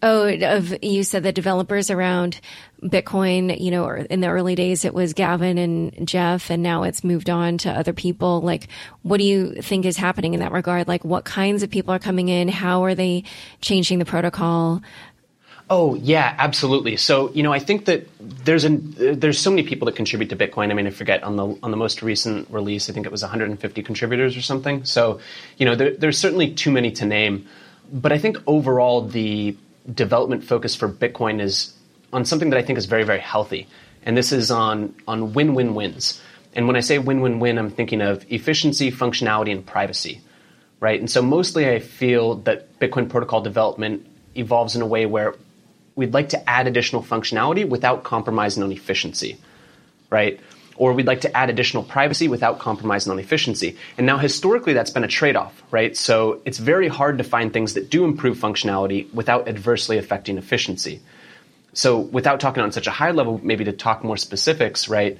Oh, 0.00 0.28
of 0.28 0.76
you 0.80 1.02
said 1.02 1.24
the 1.24 1.32
developers 1.32 1.90
around 1.90 2.40
Bitcoin, 2.80 3.60
you 3.60 3.72
know, 3.72 3.88
in 3.88 4.20
the 4.20 4.28
early 4.28 4.54
days 4.54 4.84
it 4.84 4.94
was 4.94 5.12
Gavin 5.12 5.58
and 5.58 6.06
Jeff, 6.06 6.50
and 6.50 6.62
now 6.62 6.84
it's 6.84 7.02
moved 7.02 7.28
on 7.28 7.58
to 7.58 7.70
other 7.70 7.92
people. 7.92 8.40
Like, 8.40 8.68
what 9.02 9.18
do 9.18 9.24
you 9.24 9.60
think 9.60 9.84
is 9.84 9.96
happening 9.96 10.34
in 10.34 10.40
that 10.40 10.52
regard? 10.52 10.86
Like, 10.86 11.04
what 11.04 11.24
kinds 11.24 11.64
of 11.64 11.70
people 11.70 11.92
are 11.92 11.98
coming 11.98 12.28
in? 12.28 12.46
How 12.46 12.84
are 12.84 12.94
they 12.94 13.24
changing 13.60 13.98
the 13.98 14.04
protocol? 14.04 14.82
Oh 15.70 15.94
yeah, 15.96 16.34
absolutely. 16.38 16.96
So 16.96 17.30
you 17.32 17.42
know, 17.42 17.52
I 17.52 17.58
think 17.58 17.84
that 17.86 18.08
there's 18.20 18.64
a 18.64 18.70
there's 18.70 19.38
so 19.38 19.50
many 19.50 19.62
people 19.64 19.86
that 19.86 19.96
contribute 19.96 20.30
to 20.30 20.36
Bitcoin. 20.36 20.70
I 20.70 20.74
mean, 20.74 20.86
I 20.86 20.90
forget 20.90 21.22
on 21.22 21.36
the 21.36 21.58
on 21.62 21.70
the 21.70 21.76
most 21.76 22.02
recent 22.02 22.48
release, 22.50 22.88
I 22.88 22.92
think 22.92 23.06
it 23.06 23.12
was 23.12 23.22
150 23.22 23.82
contributors 23.82 24.36
or 24.36 24.42
something. 24.42 24.84
So 24.84 25.20
you 25.58 25.66
know, 25.66 25.74
there, 25.74 25.94
there's 25.94 26.18
certainly 26.18 26.54
too 26.54 26.70
many 26.70 26.90
to 26.92 27.04
name. 27.04 27.46
But 27.92 28.12
I 28.12 28.18
think 28.18 28.38
overall 28.46 29.02
the 29.02 29.56
development 29.92 30.44
focus 30.44 30.74
for 30.74 30.88
Bitcoin 30.88 31.40
is 31.40 31.74
on 32.12 32.24
something 32.24 32.50
that 32.50 32.58
I 32.58 32.62
think 32.62 32.78
is 32.78 32.86
very, 32.86 33.04
very 33.04 33.20
healthy. 33.20 33.66
And 34.02 34.16
this 34.16 34.32
is 34.32 34.50
on, 34.50 34.94
on 35.06 35.32
win 35.32 35.54
win 35.54 35.74
wins. 35.74 36.20
And 36.54 36.66
when 36.66 36.76
I 36.76 36.80
say 36.80 36.98
win 36.98 37.20
win 37.20 37.40
win, 37.40 37.58
I'm 37.58 37.70
thinking 37.70 38.00
of 38.00 38.24
efficiency, 38.30 38.90
functionality, 38.90 39.52
and 39.52 39.64
privacy. 39.64 40.20
Right? 40.80 41.00
And 41.00 41.10
so 41.10 41.22
mostly 41.22 41.68
I 41.68 41.80
feel 41.80 42.36
that 42.36 42.78
Bitcoin 42.78 43.08
protocol 43.08 43.40
development 43.40 44.06
evolves 44.36 44.76
in 44.76 44.82
a 44.82 44.86
way 44.86 45.06
where 45.06 45.34
we'd 45.98 46.14
like 46.14 46.30
to 46.30 46.48
add 46.48 46.66
additional 46.66 47.02
functionality 47.02 47.68
without 47.68 48.04
compromising 48.04 48.62
on 48.62 48.72
efficiency. 48.72 49.36
Right? 50.10 50.40
or 50.78 50.92
we'd 50.92 51.06
like 51.06 51.22
to 51.22 51.36
add 51.36 51.50
additional 51.50 51.82
privacy 51.82 52.28
without 52.28 52.60
compromising 52.60 53.10
on 53.10 53.18
efficiency. 53.18 53.76
And 53.96 54.06
now 54.06 54.16
historically 54.16 54.72
that's 54.72 54.90
been 54.90 55.04
a 55.04 55.08
trade-off, 55.08 55.60
right? 55.70 55.96
So 55.96 56.40
it's 56.44 56.58
very 56.58 56.88
hard 56.88 57.18
to 57.18 57.24
find 57.24 57.52
things 57.52 57.74
that 57.74 57.90
do 57.90 58.04
improve 58.04 58.38
functionality 58.38 59.12
without 59.12 59.48
adversely 59.48 59.98
affecting 59.98 60.38
efficiency. 60.38 61.00
So 61.72 61.98
without 61.98 62.40
talking 62.40 62.62
on 62.62 62.72
such 62.72 62.86
a 62.86 62.92
high 62.92 63.10
level, 63.10 63.40
maybe 63.42 63.64
to 63.64 63.72
talk 63.72 64.04
more 64.04 64.16
specifics, 64.16 64.88
right? 64.88 65.18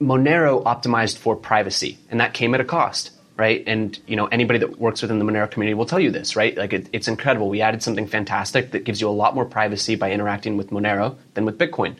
Monero 0.00 0.62
optimized 0.64 1.16
for 1.16 1.34
privacy, 1.34 1.98
and 2.10 2.20
that 2.20 2.34
came 2.34 2.54
at 2.54 2.60
a 2.60 2.64
cost, 2.64 3.10
right? 3.36 3.64
And 3.66 3.98
you 4.06 4.16
know 4.16 4.26
anybody 4.26 4.58
that 4.60 4.78
works 4.78 5.02
within 5.02 5.18
the 5.18 5.24
Monero 5.24 5.50
community 5.50 5.74
will 5.74 5.86
tell 5.86 6.00
you 6.00 6.10
this, 6.10 6.36
right? 6.36 6.56
Like 6.56 6.72
it, 6.72 6.88
it's 6.92 7.08
incredible. 7.08 7.48
We 7.48 7.60
added 7.60 7.82
something 7.82 8.06
fantastic 8.06 8.70
that 8.72 8.84
gives 8.84 9.00
you 9.00 9.08
a 9.08 9.10
lot 9.10 9.34
more 9.34 9.44
privacy 9.44 9.96
by 9.96 10.12
interacting 10.12 10.56
with 10.56 10.70
Monero 10.70 11.16
than 11.34 11.44
with 11.44 11.58
Bitcoin. 11.58 11.96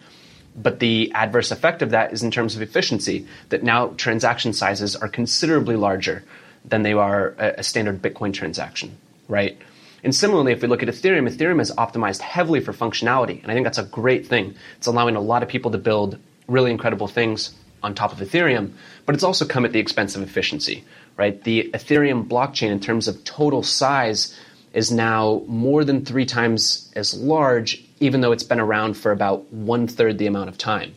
But 0.56 0.78
the 0.78 1.10
adverse 1.12 1.50
effect 1.50 1.82
of 1.82 1.90
that 1.90 2.12
is 2.12 2.22
in 2.22 2.30
terms 2.30 2.54
of 2.54 2.62
efficiency, 2.62 3.26
that 3.48 3.64
now 3.64 3.88
transaction 3.96 4.52
sizes 4.52 4.94
are 4.94 5.08
considerably 5.08 5.74
larger 5.74 6.22
than 6.64 6.82
they 6.82 6.92
are 6.92 7.34
a, 7.38 7.62
standard 7.62 8.00
Bitcoin 8.00 8.32
transaction, 8.32 8.96
right? 9.28 9.58
And 10.04 10.14
similarly, 10.14 10.52
if 10.52 10.62
we 10.62 10.68
look 10.68 10.82
at 10.82 10.88
Ethereum, 10.88 11.28
Ethereum 11.28 11.60
is 11.60 11.72
optimized 11.72 12.20
heavily 12.20 12.60
for 12.60 12.72
functionality. 12.72 13.42
And 13.42 13.50
I 13.50 13.54
think 13.54 13.64
that's 13.64 13.78
a 13.78 13.84
great 13.84 14.26
thing. 14.26 14.54
It's 14.76 14.86
allowing 14.86 15.16
a 15.16 15.20
lot 15.20 15.42
of 15.42 15.48
people 15.48 15.72
to 15.72 15.78
build 15.78 16.18
really 16.46 16.70
incredible 16.70 17.08
things 17.08 17.54
on 17.82 17.94
top 17.94 18.12
of 18.12 18.18
Ethereum, 18.18 18.72
but 19.04 19.14
it's 19.14 19.24
also 19.24 19.44
come 19.44 19.64
at 19.64 19.72
the 19.72 19.78
expense 19.78 20.16
of 20.16 20.22
efficiency, 20.22 20.84
right? 21.16 21.42
The 21.42 21.70
Ethereum 21.72 22.26
blockchain, 22.26 22.70
in 22.70 22.80
terms 22.80 23.08
of 23.08 23.22
total 23.24 23.62
size, 23.62 24.38
is 24.72 24.90
now 24.90 25.42
more 25.46 25.84
than 25.84 26.04
three 26.04 26.26
times 26.26 26.92
as 26.96 27.14
large 27.14 27.84
even 28.00 28.20
though 28.20 28.32
it's 28.32 28.44
been 28.44 28.60
around 28.60 28.94
for 28.94 29.12
about 29.12 29.50
one 29.52 29.86
third 29.86 30.18
the 30.18 30.26
amount 30.26 30.48
of 30.48 30.58
time, 30.58 30.94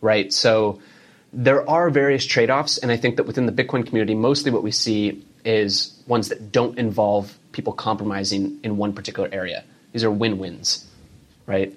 right? 0.00 0.32
So 0.32 0.80
there 1.32 1.68
are 1.68 1.88
various 1.88 2.26
trade 2.26 2.50
offs, 2.50 2.78
and 2.78 2.92
I 2.92 2.96
think 2.96 3.16
that 3.16 3.24
within 3.24 3.46
the 3.46 3.52
Bitcoin 3.52 3.86
community, 3.86 4.14
mostly 4.14 4.50
what 4.50 4.62
we 4.62 4.70
see 4.70 5.24
is 5.44 5.98
ones 6.06 6.28
that 6.28 6.52
don't 6.52 6.78
involve 6.78 7.36
people 7.52 7.72
compromising 7.72 8.60
in 8.62 8.76
one 8.76 8.92
particular 8.92 9.28
area. 9.32 9.64
These 9.92 10.04
are 10.04 10.10
win 10.10 10.38
wins, 10.38 10.86
right? 11.46 11.72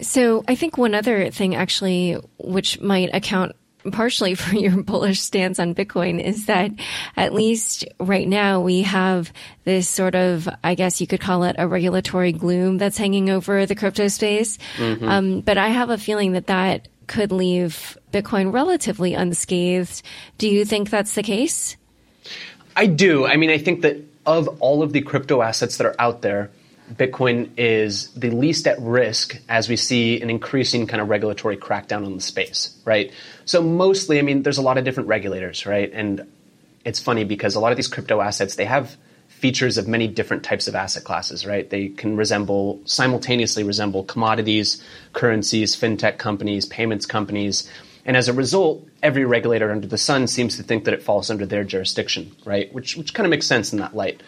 So 0.00 0.44
I 0.48 0.54
think 0.54 0.78
one 0.78 0.94
other 0.94 1.30
thing, 1.30 1.54
actually, 1.54 2.16
which 2.38 2.80
might 2.80 3.10
account 3.14 3.54
partially 3.90 4.34
for 4.36 4.54
your 4.54 4.82
bullish 4.82 5.20
stance 5.20 5.58
on 5.58 5.74
Bitcoin 5.74 6.22
is 6.22 6.46
that 6.46 6.70
at 7.16 7.34
least 7.34 7.84
right 7.98 8.28
now 8.28 8.60
we 8.60 8.82
have 8.82 9.32
this 9.64 9.88
sort 9.88 10.14
of, 10.14 10.48
I 10.62 10.74
guess 10.74 11.00
you 11.00 11.06
could 11.06 11.20
call 11.20 11.44
it 11.44 11.56
a 11.58 11.66
regulatory 11.66 12.32
gloom 12.32 12.78
that's 12.78 12.98
hanging 12.98 13.30
over 13.30 13.66
the 13.66 13.74
crypto 13.74 14.08
space. 14.08 14.58
Mm-hmm. 14.76 15.08
Um, 15.08 15.40
but 15.40 15.58
I 15.58 15.68
have 15.68 15.90
a 15.90 15.98
feeling 15.98 16.32
that 16.32 16.46
that 16.46 16.88
could 17.06 17.32
leave 17.32 17.98
Bitcoin 18.12 18.52
relatively 18.52 19.14
unscathed. 19.14 20.02
Do 20.38 20.48
you 20.48 20.64
think 20.64 20.90
that's 20.90 21.14
the 21.14 21.22
case? 21.22 21.76
I 22.76 22.86
do. 22.86 23.26
I 23.26 23.36
mean, 23.36 23.50
I 23.50 23.58
think 23.58 23.82
that 23.82 23.98
of 24.24 24.48
all 24.60 24.82
of 24.82 24.92
the 24.92 25.02
crypto 25.02 25.42
assets 25.42 25.76
that 25.76 25.86
are 25.86 25.96
out 25.98 26.22
there, 26.22 26.50
Bitcoin 26.92 27.50
is 27.56 28.08
the 28.14 28.30
least 28.30 28.66
at 28.66 28.80
risk 28.80 29.38
as 29.48 29.68
we 29.68 29.76
see 29.76 30.20
an 30.20 30.30
increasing 30.30 30.86
kind 30.86 31.00
of 31.00 31.08
regulatory 31.08 31.56
crackdown 31.56 32.04
on 32.04 32.14
the 32.14 32.20
space, 32.20 32.76
right? 32.84 33.12
So 33.44 33.62
mostly, 33.62 34.18
I 34.18 34.22
mean, 34.22 34.42
there's 34.42 34.58
a 34.58 34.62
lot 34.62 34.78
of 34.78 34.84
different 34.84 35.08
regulators, 35.08 35.64
right? 35.64 35.90
And 35.92 36.26
it's 36.84 37.00
funny 37.00 37.24
because 37.24 37.54
a 37.54 37.60
lot 37.60 37.72
of 37.72 37.76
these 37.76 37.88
crypto 37.88 38.20
assets, 38.20 38.56
they 38.56 38.64
have 38.64 38.96
features 39.28 39.78
of 39.78 39.88
many 39.88 40.06
different 40.06 40.44
types 40.44 40.68
of 40.68 40.74
asset 40.74 41.04
classes, 41.04 41.46
right? 41.46 41.68
They 41.68 41.88
can 41.88 42.16
resemble, 42.16 42.80
simultaneously 42.84 43.64
resemble 43.64 44.04
commodities, 44.04 44.82
currencies, 45.12 45.74
fintech 45.74 46.18
companies, 46.18 46.66
payments 46.66 47.06
companies. 47.06 47.68
And 48.04 48.16
as 48.16 48.28
a 48.28 48.32
result, 48.32 48.86
every 49.02 49.24
regulator 49.24 49.72
under 49.72 49.86
the 49.86 49.98
sun 49.98 50.26
seems 50.26 50.56
to 50.56 50.62
think 50.62 50.84
that 50.84 50.94
it 50.94 51.02
falls 51.02 51.30
under 51.30 51.46
their 51.46 51.64
jurisdiction, 51.64 52.32
right? 52.44 52.72
Which, 52.72 52.96
which 52.96 53.14
kind 53.14 53.26
of 53.26 53.30
makes 53.30 53.46
sense 53.46 53.72
in 53.72 53.78
that 53.78 53.96
light. 53.96 54.22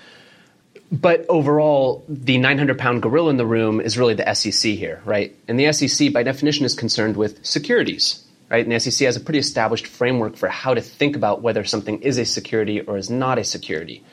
But 0.92 1.26
overall, 1.28 2.04
the 2.08 2.38
900 2.38 2.78
pound 2.78 3.02
gorilla 3.02 3.30
in 3.30 3.36
the 3.36 3.46
room 3.46 3.80
is 3.80 3.98
really 3.98 4.14
the 4.14 4.34
SEC 4.34 4.72
here, 4.72 5.02
right? 5.04 5.34
And 5.48 5.58
the 5.58 5.72
SEC, 5.72 6.12
by 6.12 6.22
definition, 6.22 6.64
is 6.64 6.74
concerned 6.74 7.16
with 7.16 7.44
securities, 7.44 8.24
right? 8.50 8.64
And 8.64 8.72
the 8.72 8.78
SEC 8.78 9.06
has 9.06 9.16
a 9.16 9.20
pretty 9.20 9.38
established 9.38 9.86
framework 9.86 10.36
for 10.36 10.48
how 10.48 10.74
to 10.74 10.80
think 10.80 11.16
about 11.16 11.42
whether 11.42 11.64
something 11.64 12.02
is 12.02 12.18
a 12.18 12.24
security 12.24 12.80
or 12.80 12.96
is 12.96 13.10
not 13.10 13.38
a 13.38 13.44
security. 13.44 14.04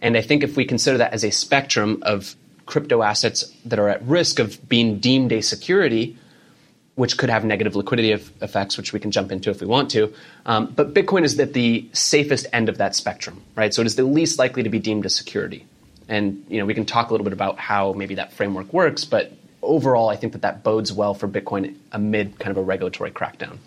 And 0.00 0.16
I 0.16 0.22
think 0.22 0.42
if 0.42 0.56
we 0.56 0.64
consider 0.64 0.98
that 0.98 1.12
as 1.12 1.24
a 1.24 1.30
spectrum 1.30 2.02
of 2.02 2.34
crypto 2.64 3.02
assets 3.02 3.52
that 3.66 3.78
are 3.78 3.88
at 3.88 4.02
risk 4.02 4.38
of 4.38 4.68
being 4.68 4.98
deemed 4.98 5.32
a 5.32 5.42
security, 5.42 6.16
which 6.94 7.18
could 7.18 7.30
have 7.30 7.44
negative 7.44 7.76
liquidity 7.76 8.12
effects, 8.12 8.76
which 8.76 8.92
we 8.92 9.00
can 9.00 9.10
jump 9.10 9.32
into 9.32 9.50
if 9.50 9.60
we 9.60 9.66
want 9.66 9.90
to. 9.90 10.12
Um, 10.46 10.66
but 10.66 10.94
Bitcoin 10.94 11.24
is 11.24 11.38
at 11.38 11.52
the 11.52 11.88
safest 11.92 12.46
end 12.52 12.68
of 12.68 12.78
that 12.78 12.94
spectrum, 12.94 13.42
right? 13.56 13.74
So 13.74 13.82
it 13.82 13.86
is 13.86 13.96
the 13.96 14.04
least 14.04 14.38
likely 14.38 14.62
to 14.62 14.70
be 14.70 14.78
deemed 14.78 15.06
a 15.06 15.10
security. 15.10 15.66
And 16.10 16.44
you 16.48 16.58
know, 16.58 16.66
we 16.66 16.74
can 16.74 16.84
talk 16.84 17.08
a 17.08 17.12
little 17.12 17.24
bit 17.24 17.32
about 17.32 17.58
how 17.58 17.92
maybe 17.92 18.16
that 18.16 18.32
framework 18.32 18.72
works, 18.72 19.04
but 19.04 19.32
overall, 19.62 20.08
I 20.08 20.16
think 20.16 20.32
that 20.32 20.42
that 20.42 20.64
bodes 20.64 20.92
well 20.92 21.14
for 21.14 21.28
Bitcoin 21.28 21.76
amid 21.92 22.38
kind 22.38 22.50
of 22.50 22.56
a 22.56 22.62
regulatory 22.62 23.12
crackdown. 23.12 23.58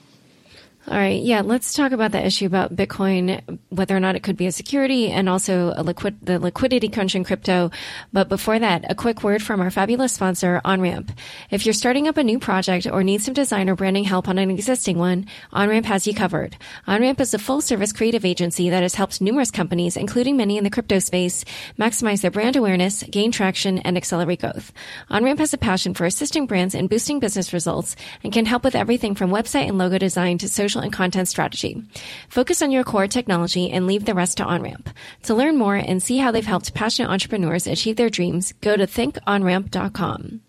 All 0.86 0.98
right. 0.98 1.22
Yeah. 1.22 1.40
Let's 1.42 1.74
talk 1.74 1.94
about 1.94 2.12
the 2.12 2.26
issue 2.26 2.46
about 2.46 2.76
Bitcoin, 2.76 3.58
whether 3.70 3.96
or 3.96 4.02
not 4.02 4.18
it 4.18 4.24
could 4.24 4.36
be 4.36 4.48
a 4.48 4.52
security 4.52 5.10
and 5.10 5.30
also 5.30 5.72
a 5.78 5.82
liquid, 5.82 6.18
the 6.22 6.40
liquidity 6.40 6.90
crunch 6.90 7.16
in 7.16 7.24
crypto. 7.24 7.72
But 8.12 8.28
before 8.28 8.60
that, 8.60 8.92
a 8.92 8.94
quick 8.94 9.24
word 9.24 9.42
from 9.42 9.62
our 9.62 9.72
fabulous 9.72 10.12
sponsor, 10.12 10.60
OnRamp. 10.66 11.18
If 11.50 11.66
you're 11.66 11.72
starting 11.72 12.10
up 12.10 12.18
a 12.18 12.24
new 12.24 12.38
project 12.38 12.86
or 12.86 13.02
need 13.02 13.22
some 13.22 13.34
design 13.34 13.70
or 13.70 13.78
branding 13.78 14.04
help 14.04 14.28
on 14.28 14.38
an 14.38 14.52
existing 14.52 14.98
one, 14.98 15.26
OnRamp 15.54 15.86
has 15.86 16.06
you 16.06 16.14
covered. 16.14 16.58
OnRamp 16.86 17.22
is 17.22 17.34
a 17.34 17.40
full 17.40 17.62
service 17.62 17.94
creative 17.94 18.26
agency 18.26 18.70
that 18.70 18.84
has 18.84 18.96
helped 18.96 19.22
numerous 19.22 19.52
companies, 19.52 19.96
including 19.96 20.36
many 20.36 20.58
in 20.58 20.66
the 20.66 20.70
crypto 20.70 21.00
space, 21.00 21.46
maximize 21.80 22.22
their 22.22 22.30
brand 22.30 22.58
awareness, 22.58 23.04
gain 23.04 23.32
traction, 23.32 23.80
and 23.80 23.96
accelerate 23.96 24.42
growth. 24.42 24.74
OnRamp 25.10 25.40
has 25.40 25.54
a 25.54 25.58
passion 25.58 25.94
for 25.94 26.04
assisting 26.04 26.46
brands 26.46 26.76
in 26.76 26.88
boosting 26.88 27.22
business 27.22 27.54
results 27.54 27.96
and 28.22 28.34
can 28.34 28.46
help 28.46 28.66
with 28.66 28.76
everything 28.76 29.16
from 29.16 29.32
website 29.32 29.70
and 29.70 29.78
logo 29.78 29.98
design 29.98 30.38
to 30.38 30.50
social 30.50 30.73
and 30.80 30.94
content 30.94 31.28
strategy. 31.28 31.84
Focus 32.30 32.62
on 32.62 32.72
your 32.72 32.84
core 32.84 33.08
technology 33.08 33.72
and 33.72 33.88
leave 33.88 34.06
the 34.06 34.14
rest 34.14 34.38
to 34.38 34.46
OnRamp. 34.46 34.88
To 35.24 35.36
learn 35.36 35.58
more 35.58 35.76
and 35.76 36.02
see 36.02 36.18
how 36.18 36.32
they've 36.32 36.46
helped 36.46 36.74
passionate 36.74 37.10
entrepreneurs 37.10 37.68
achieve 37.68 37.96
their 37.96 38.10
dreams, 38.10 38.54
go 38.62 38.76
to 38.76 38.88
thinkonramp.com. 38.88 40.42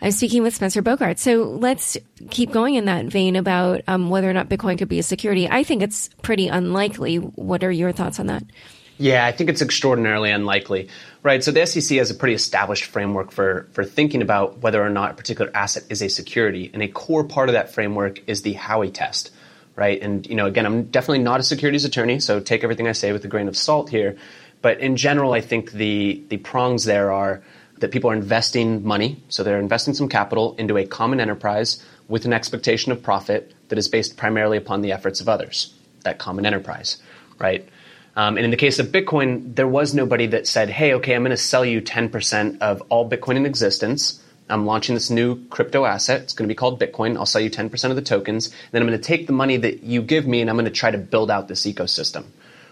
I'm 0.00 0.10
speaking 0.10 0.42
with 0.42 0.54
Spencer 0.54 0.82
Bogart. 0.82 1.18
So 1.18 1.44
let's 1.44 1.96
keep 2.30 2.52
going 2.52 2.74
in 2.74 2.84
that 2.84 3.06
vein 3.06 3.36
about 3.36 3.82
um, 3.88 4.10
whether 4.10 4.28
or 4.28 4.34
not 4.34 4.48
Bitcoin 4.48 4.78
could 4.78 4.88
be 4.88 4.98
a 4.98 5.02
security. 5.02 5.48
I 5.48 5.64
think 5.64 5.82
it's 5.82 6.10
pretty 6.22 6.48
unlikely. 6.48 7.16
What 7.16 7.64
are 7.64 7.70
your 7.70 7.92
thoughts 7.92 8.20
on 8.20 8.26
that? 8.26 8.44
Yeah, 8.98 9.26
I 9.26 9.32
think 9.32 9.50
it's 9.50 9.60
extraordinarily 9.60 10.30
unlikely, 10.30 10.88
right? 11.22 11.44
So 11.44 11.50
the 11.50 11.66
SEC 11.66 11.98
has 11.98 12.10
a 12.10 12.14
pretty 12.14 12.34
established 12.34 12.84
framework 12.84 13.30
for 13.30 13.68
for 13.72 13.84
thinking 13.84 14.22
about 14.22 14.58
whether 14.58 14.82
or 14.82 14.88
not 14.88 15.10
a 15.10 15.14
particular 15.14 15.50
asset 15.54 15.84
is 15.90 16.02
a 16.02 16.08
security, 16.08 16.70
and 16.72 16.82
a 16.82 16.88
core 16.88 17.24
part 17.24 17.50
of 17.50 17.52
that 17.52 17.74
framework 17.74 18.26
is 18.26 18.40
the 18.40 18.54
Howey 18.54 18.92
test, 18.92 19.32
right? 19.76 20.00
And 20.02 20.26
you 20.26 20.34
know, 20.34 20.46
again, 20.46 20.66
I'm 20.66 20.84
definitely 20.84 21.22
not 21.22 21.38
a 21.38 21.42
securities 21.42 21.84
attorney, 21.84 22.18
so 22.18 22.40
take 22.40 22.64
everything 22.64 22.88
I 22.88 22.92
say 22.92 23.12
with 23.12 23.24
a 23.24 23.28
grain 23.28 23.46
of 23.46 23.56
salt 23.56 23.90
here. 23.90 24.16
But 24.62 24.80
in 24.80 24.96
general, 24.96 25.32
I 25.32 25.42
think 25.42 25.72
the 25.72 26.24
the 26.28 26.38
prongs 26.38 26.84
there 26.84 27.12
are 27.12 27.42
that 27.78 27.90
people 27.90 28.10
are 28.10 28.14
investing 28.14 28.84
money, 28.84 29.22
so 29.28 29.44
they're 29.44 29.60
investing 29.60 29.92
some 29.94 30.08
capital 30.08 30.56
into 30.58 30.78
a 30.78 30.86
common 30.86 31.20
enterprise 31.20 31.84
with 32.08 32.24
an 32.24 32.32
expectation 32.32 32.90
of 32.90 33.02
profit 33.02 33.52
that 33.68 33.78
is 33.78 33.88
based 33.88 34.16
primarily 34.16 34.56
upon 34.56 34.80
the 34.80 34.92
efforts 34.92 35.20
of 35.20 35.28
others. 35.28 35.74
That 36.04 36.18
common 36.18 36.46
enterprise, 36.46 36.96
right? 37.38 37.68
Um, 38.16 38.38
and 38.38 38.44
in 38.46 38.50
the 38.50 38.56
case 38.56 38.78
of 38.78 38.86
Bitcoin, 38.86 39.54
there 39.54 39.68
was 39.68 39.94
nobody 39.94 40.26
that 40.28 40.46
said, 40.46 40.70
"Hey, 40.70 40.94
okay, 40.94 41.14
I'm 41.14 41.22
going 41.22 41.30
to 41.30 41.36
sell 41.36 41.64
you 41.64 41.82
10% 41.82 42.58
of 42.62 42.82
all 42.88 43.08
Bitcoin 43.08 43.36
in 43.36 43.44
existence." 43.44 44.22
I'm 44.48 44.66
launching 44.66 44.94
this 44.94 45.10
new 45.10 45.44
crypto 45.48 45.84
asset. 45.84 46.22
It's 46.22 46.32
going 46.32 46.48
to 46.48 46.52
be 46.52 46.56
called 46.56 46.80
Bitcoin. 46.80 47.16
I'll 47.16 47.26
sell 47.26 47.40
you 47.40 47.50
10% 47.50 47.90
of 47.90 47.96
the 47.96 48.02
tokens. 48.02 48.50
Then 48.70 48.82
I'm 48.82 48.88
going 48.88 48.98
to 48.98 49.04
take 49.04 49.26
the 49.26 49.32
money 49.32 49.56
that 49.56 49.82
you 49.82 50.02
give 50.02 50.26
me 50.26 50.40
and 50.40 50.48
I'm 50.48 50.56
going 50.56 50.66
to 50.66 50.70
try 50.70 50.90
to 50.90 50.98
build 50.98 51.30
out 51.30 51.48
this 51.48 51.66
ecosystem, 51.66 52.24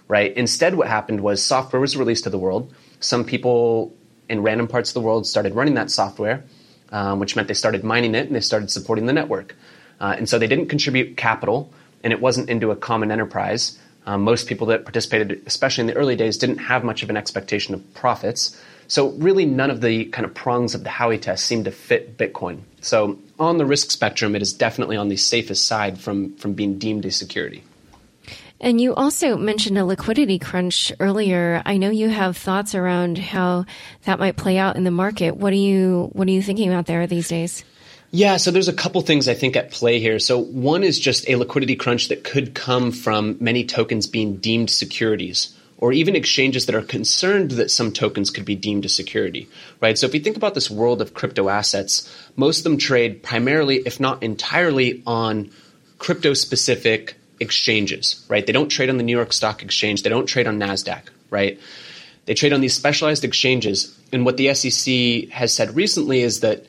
right? 0.06 0.32
Instead, 0.36 0.76
what 0.76 0.86
happened 0.86 1.20
was 1.20 1.42
software 1.42 1.80
was 1.80 1.96
released 1.96 2.24
to 2.24 2.30
the 2.30 2.38
world. 2.38 2.72
Some 3.00 3.24
people 3.24 3.92
in 4.28 4.42
random 4.42 4.68
parts 4.68 4.90
of 4.90 4.94
the 4.94 5.00
world 5.00 5.26
started 5.26 5.54
running 5.54 5.74
that 5.74 5.90
software, 5.90 6.44
um, 6.92 7.18
which 7.18 7.34
meant 7.34 7.48
they 7.48 7.54
started 7.54 7.82
mining 7.82 8.14
it 8.14 8.26
and 8.26 8.36
they 8.36 8.40
started 8.40 8.70
supporting 8.70 9.06
the 9.06 9.12
network. 9.12 9.56
Uh, 10.00 10.14
and 10.16 10.28
so 10.28 10.38
they 10.38 10.46
didn't 10.46 10.68
contribute 10.68 11.16
capital 11.16 11.72
and 12.04 12.12
it 12.12 12.20
wasn't 12.20 12.48
into 12.48 12.70
a 12.70 12.76
common 12.76 13.10
enterprise. 13.10 13.78
Um, 14.06 14.23
most 14.23 14.49
people 14.49 14.66
that 14.68 14.84
participated, 14.84 15.42
especially 15.46 15.82
in 15.82 15.87
the 15.87 15.94
early 15.94 16.16
days, 16.16 16.37
didn't 16.37 16.58
have 16.58 16.84
much 16.84 17.02
of 17.02 17.11
an 17.11 17.16
expectation 17.16 17.75
of 17.75 17.94
profits. 17.94 18.61
So 18.87 19.11
really 19.12 19.46
none 19.46 19.70
of 19.70 19.80
the 19.80 20.04
kind 20.06 20.26
of 20.26 20.34
prongs 20.34 20.75
of 20.75 20.84
the 20.84 20.90
Howey 20.90 21.20
test 21.20 21.46
seem 21.46 21.64
to 21.64 21.70
fit 21.70 22.18
Bitcoin. 22.18 22.61
So 22.82 23.18
on 23.38 23.56
the 23.56 23.64
risk 23.64 23.90
spectrum, 23.90 24.37
it 24.37 24.42
is 24.42 24.52
definitely 24.52 24.96
on 24.96 25.08
the 25.08 25.16
safest 25.16 25.66
side 25.66 25.99
from, 25.99 26.37
from 26.37 26.52
being 26.52 26.78
deemed 26.78 27.06
a 27.06 27.11
security. 27.11 27.64
And 28.61 28.80
you 28.80 28.94
also 28.94 29.37
mentioned 29.37 29.76
a 29.78 29.84
liquidity 29.84 30.38
crunch 30.38 30.92
earlier. 31.00 31.62
I 31.66 31.76
know 31.76 31.90
you 31.90 32.08
have 32.08 32.37
thoughts 32.37 32.75
around 32.75 33.18
how 33.18 33.66
that 34.04 34.18
might 34.18 34.37
play 34.37 34.58
out 34.58 34.76
in 34.76 34.84
the 34.84 34.90
market. 34.90 35.37
What 35.37 35.52
are 35.52 35.56
you 35.56 36.08
what 36.12 36.28
are 36.28 36.30
you 36.30 36.40
thinking 36.40 36.70
about 36.70 36.87
there 36.87 37.06
these 37.06 37.28
days? 37.28 37.64
Yeah, 38.14 38.37
so 38.37 38.52
there's 38.52 38.68
a 38.68 38.73
couple 38.73 39.00
things 39.00 39.26
I 39.26 39.35
think 39.35 39.56
at 39.56 39.73
play 39.73 39.99
here. 39.99 40.21
So 40.21 40.38
one 40.38 40.85
is 40.85 41.00
just 41.00 41.28
a 41.28 41.35
liquidity 41.35 41.75
crunch 41.75 42.06
that 42.11 42.23
could 42.23 42.54
come 42.54 42.92
from 42.92 43.37
many 43.40 43.64
tokens 43.64 44.06
being 44.06 44.37
deemed 44.37 44.71
securities 44.71 45.52
or 45.78 45.92
even 45.92 46.14
exchanges 46.14 46.66
that 46.66 46.76
are 46.76 46.83
concerned 46.83 47.50
that 47.50 47.73
some 47.73 47.90
tokens 47.90 48.30
could 48.30 48.44
be 48.44 48.54
deemed 48.54 48.85
a 48.85 48.88
security, 48.88 49.49
right? 49.80 49.99
So 49.99 50.06
if 50.06 50.14
you 50.14 50.21
think 50.21 50.37
about 50.37 50.54
this 50.54 50.71
world 50.71 51.02
of 51.02 51.12
crypto 51.12 51.49
assets, 51.49 52.09
most 52.37 52.59
of 52.59 52.62
them 52.62 52.78
trade 52.78 53.25
primarily, 53.25 53.78
if 53.78 53.99
not 53.99 54.23
entirely, 54.23 55.02
on 55.09 55.50
crypto 55.99 56.35
specific 56.35 57.16
exchanges, 57.40 58.25
right? 58.28 58.47
They 58.47 58.52
don't 58.52 58.68
trade 58.68 58.90
on 58.90 58.97
the 58.97 59.02
New 59.02 59.16
York 59.16 59.33
Stock 59.33 59.61
Exchange, 59.61 60.04
they 60.04 60.11
don't 60.11 60.26
trade 60.26 60.47
on 60.47 60.61
NASDAQ, 60.61 61.02
right? 61.30 61.59
They 62.26 62.35
trade 62.35 62.52
on 62.52 62.61
these 62.61 62.75
specialized 62.75 63.25
exchanges. 63.25 63.99
And 64.12 64.25
what 64.25 64.37
the 64.37 64.54
SEC 64.54 65.30
has 65.30 65.52
said 65.52 65.75
recently 65.75 66.21
is 66.21 66.40
that 66.40 66.64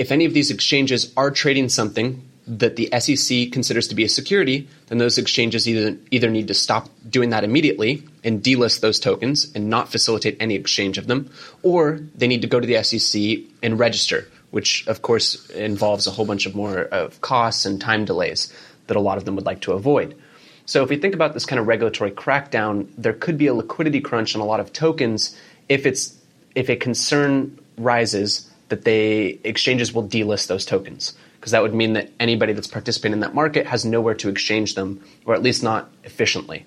if 0.00 0.10
any 0.10 0.24
of 0.24 0.32
these 0.32 0.50
exchanges 0.50 1.12
are 1.14 1.30
trading 1.30 1.68
something 1.68 2.26
that 2.46 2.76
the 2.76 2.88
SEC 2.98 3.52
considers 3.52 3.86
to 3.88 3.94
be 3.94 4.02
a 4.02 4.08
security, 4.08 4.66
then 4.86 4.96
those 4.96 5.18
exchanges 5.18 5.68
either 5.68 5.94
either 6.10 6.30
need 6.30 6.48
to 6.48 6.54
stop 6.54 6.88
doing 7.08 7.30
that 7.30 7.44
immediately 7.44 8.02
and 8.24 8.42
delist 8.42 8.80
those 8.80 8.98
tokens 8.98 9.52
and 9.54 9.68
not 9.68 9.92
facilitate 9.92 10.38
any 10.40 10.54
exchange 10.54 10.96
of 10.96 11.06
them, 11.06 11.30
or 11.62 12.00
they 12.14 12.26
need 12.26 12.40
to 12.40 12.48
go 12.48 12.58
to 12.58 12.66
the 12.66 12.82
SEC 12.82 13.44
and 13.62 13.78
register, 13.78 14.26
which 14.52 14.86
of 14.88 15.02
course 15.02 15.50
involves 15.50 16.06
a 16.06 16.10
whole 16.10 16.24
bunch 16.24 16.46
of 16.46 16.54
more 16.54 16.78
of 16.78 17.20
costs 17.20 17.66
and 17.66 17.78
time 17.78 18.06
delays 18.06 18.50
that 18.86 18.96
a 18.96 19.00
lot 19.00 19.18
of 19.18 19.26
them 19.26 19.36
would 19.36 19.44
like 19.44 19.60
to 19.60 19.72
avoid. 19.72 20.16
So 20.64 20.82
if 20.82 20.88
we 20.88 20.96
think 20.96 21.14
about 21.14 21.34
this 21.34 21.44
kind 21.44 21.60
of 21.60 21.66
regulatory 21.66 22.10
crackdown, 22.10 22.88
there 22.96 23.12
could 23.12 23.36
be 23.36 23.48
a 23.48 23.54
liquidity 23.54 24.00
crunch 24.00 24.34
on 24.34 24.40
a 24.40 24.46
lot 24.46 24.60
of 24.60 24.72
tokens 24.72 25.36
if 25.68 25.84
it's 25.84 26.16
if 26.54 26.70
a 26.70 26.76
concern 26.76 27.58
rises 27.76 28.49
that 28.70 28.84
they 28.84 29.38
exchanges 29.44 29.92
will 29.92 30.08
delist 30.08 30.46
those 30.46 30.64
tokens 30.64 31.14
because 31.40 31.52
that 31.52 31.62
would 31.62 31.74
mean 31.74 31.94
that 31.94 32.10
anybody 32.20 32.52
that's 32.52 32.66
participating 32.66 33.14
in 33.14 33.20
that 33.20 33.34
market 33.34 33.66
has 33.66 33.84
nowhere 33.84 34.14
to 34.14 34.28
exchange 34.28 34.74
them, 34.74 35.02
or 35.24 35.34
at 35.34 35.42
least 35.42 35.62
not 35.62 35.90
efficiently. 36.04 36.66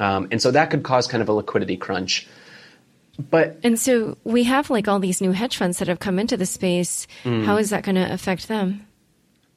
Um, 0.00 0.28
and 0.30 0.42
so 0.42 0.50
that 0.50 0.70
could 0.70 0.82
cause 0.82 1.06
kind 1.06 1.22
of 1.22 1.28
a 1.28 1.32
liquidity 1.32 1.76
crunch. 1.76 2.26
But 3.18 3.58
and 3.62 3.78
so 3.78 4.16
we 4.24 4.44
have 4.44 4.70
like 4.70 4.88
all 4.88 4.98
these 4.98 5.20
new 5.20 5.32
hedge 5.32 5.56
funds 5.56 5.78
that 5.78 5.88
have 5.88 6.00
come 6.00 6.18
into 6.18 6.36
the 6.36 6.46
space. 6.46 7.06
Mm. 7.24 7.44
How 7.44 7.58
is 7.58 7.70
that 7.70 7.84
going 7.84 7.96
to 7.96 8.12
affect 8.12 8.48
them? 8.48 8.86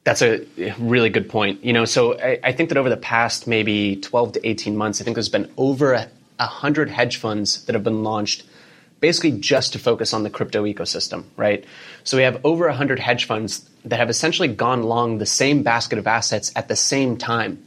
That's 0.04 0.22
a 0.22 0.46
really 0.78 1.10
good 1.10 1.30
point. 1.30 1.64
You 1.64 1.72
know, 1.72 1.86
so 1.86 2.20
I, 2.20 2.40
I, 2.44 2.52
think 2.52 2.70
that 2.70 2.78
over 2.78 2.90
the 2.90 2.98
past 2.98 3.48
maybe 3.48 3.96
12 3.96 4.34
to 4.34 4.48
18 4.48 4.76
months, 4.76 5.00
I 5.00 5.06
think 5.06 5.16
there's 5.16 5.30
been 5.30 5.50
over 5.56 5.94
a, 5.94 6.10
a 6.40 6.46
hundred 6.46 6.90
hedge 6.90 7.16
funds 7.18 7.64
that 7.66 7.74
have 7.74 7.86
been 7.86 8.04
launched 8.04 8.44
basically 9.04 9.32
just 9.32 9.74
to 9.74 9.80
focus 9.80 10.14
on 10.14 10.24
the 10.24 10.30
crypto 10.30 10.64
ecosystem, 10.64 11.26
right? 11.36 11.66
So 12.06 12.16
we 12.16 12.24
have 12.24 12.40
over 12.46 12.68
100 12.68 13.00
hedge 13.00 13.26
funds 13.26 13.70
that 13.84 13.98
have 13.98 14.10
essentially 14.10 14.48
gone 14.48 14.84
long 14.84 15.18
the 15.18 15.26
same 15.26 15.62
basket 15.62 16.00
of 16.00 16.08
assets 16.08 16.54
at 16.56 16.70
the 16.70 16.78
same 16.78 17.18
time. 17.18 17.66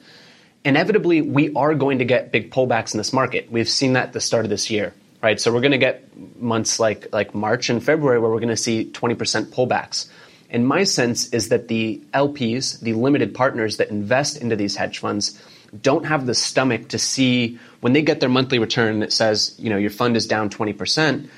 Inevitably, 0.65 1.21
we 1.21 1.53
are 1.53 1.75
going 1.75 1.99
to 1.99 2.07
get 2.07 2.33
big 2.33 2.51
pullbacks 2.51 2.95
in 2.95 2.99
this 2.99 3.13
market. 3.13 3.53
We've 3.53 3.69
seen 3.69 3.93
that 3.93 4.07
at 4.07 4.13
the 4.15 4.21
start 4.23 4.47
of 4.47 4.49
this 4.49 4.71
year, 4.71 4.95
right? 5.23 5.39
So 5.39 5.53
we're 5.53 5.61
going 5.61 5.73
to 5.73 5.79
get 5.79 6.09
months 6.41 6.81
like, 6.81 7.13
like 7.13 7.35
March 7.35 7.69
and 7.69 7.85
February 7.85 8.19
where 8.19 8.31
we're 8.31 8.41
going 8.41 8.49
to 8.49 8.57
see 8.57 8.87
20% 8.91 9.53
pullbacks. 9.53 10.09
And 10.49 10.67
my 10.67 10.85
sense 10.85 11.29
is 11.35 11.51
that 11.51 11.69
the 11.69 12.01
LPs, 12.15 12.81
the 12.81 12.95
limited 12.95 13.35
partners 13.35 13.77
that 13.77 13.91
invest 13.91 14.41
into 14.41 14.57
these 14.57 14.75
hedge 14.75 15.01
funds, 15.01 15.39
don't 15.83 16.05
have 16.05 16.27
the 16.27 16.35
stomach 16.35 16.89
to 16.89 16.99
see 16.99 17.59
when 17.81 17.93
they 17.93 18.03
get 18.03 18.21
their 18.21 18.29
monthly 18.29 18.59
return 18.59 19.01
that 19.01 19.13
says, 19.13 19.55
you 19.59 19.71
know, 19.71 19.77
your 19.77 19.91
fund 19.91 20.17
is 20.17 20.27
down 20.27 20.51
20%, 20.51 21.29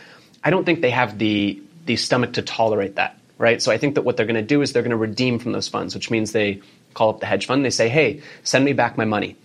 I 0.42 0.50
don't 0.50 0.64
think 0.64 0.80
they 0.80 0.90
have 0.90 1.18
the 1.18 1.62
the 1.87 1.97
stomach 1.97 2.35
to 2.35 2.42
tolerate 2.42 2.97
that, 2.97 3.18
right? 3.38 3.62
So 3.62 3.73
I 3.73 3.78
think 3.78 3.95
that 3.95 4.02
what 4.02 4.16
they're 4.16 4.26
going 4.26 4.37
to 4.37 4.42
do 4.42 4.61
is 4.61 4.73
they're 4.73 4.83
going 4.83 4.90
to 4.90 4.97
redeem 4.97 5.38
from 5.38 5.52
those 5.52 5.68
funds, 5.68 5.95
which 5.95 6.11
means 6.11 6.33
they 6.33 6.61
call 6.92 7.09
up 7.11 7.21
the 7.21 7.26
hedge 7.26 7.47
fund, 7.47 7.64
they 7.64 7.71
say, 7.71 7.88
"Hey, 7.88 8.21
send 8.42 8.64
me 8.64 8.75
back 8.75 8.99
my 8.99 9.07
money." 9.07 9.37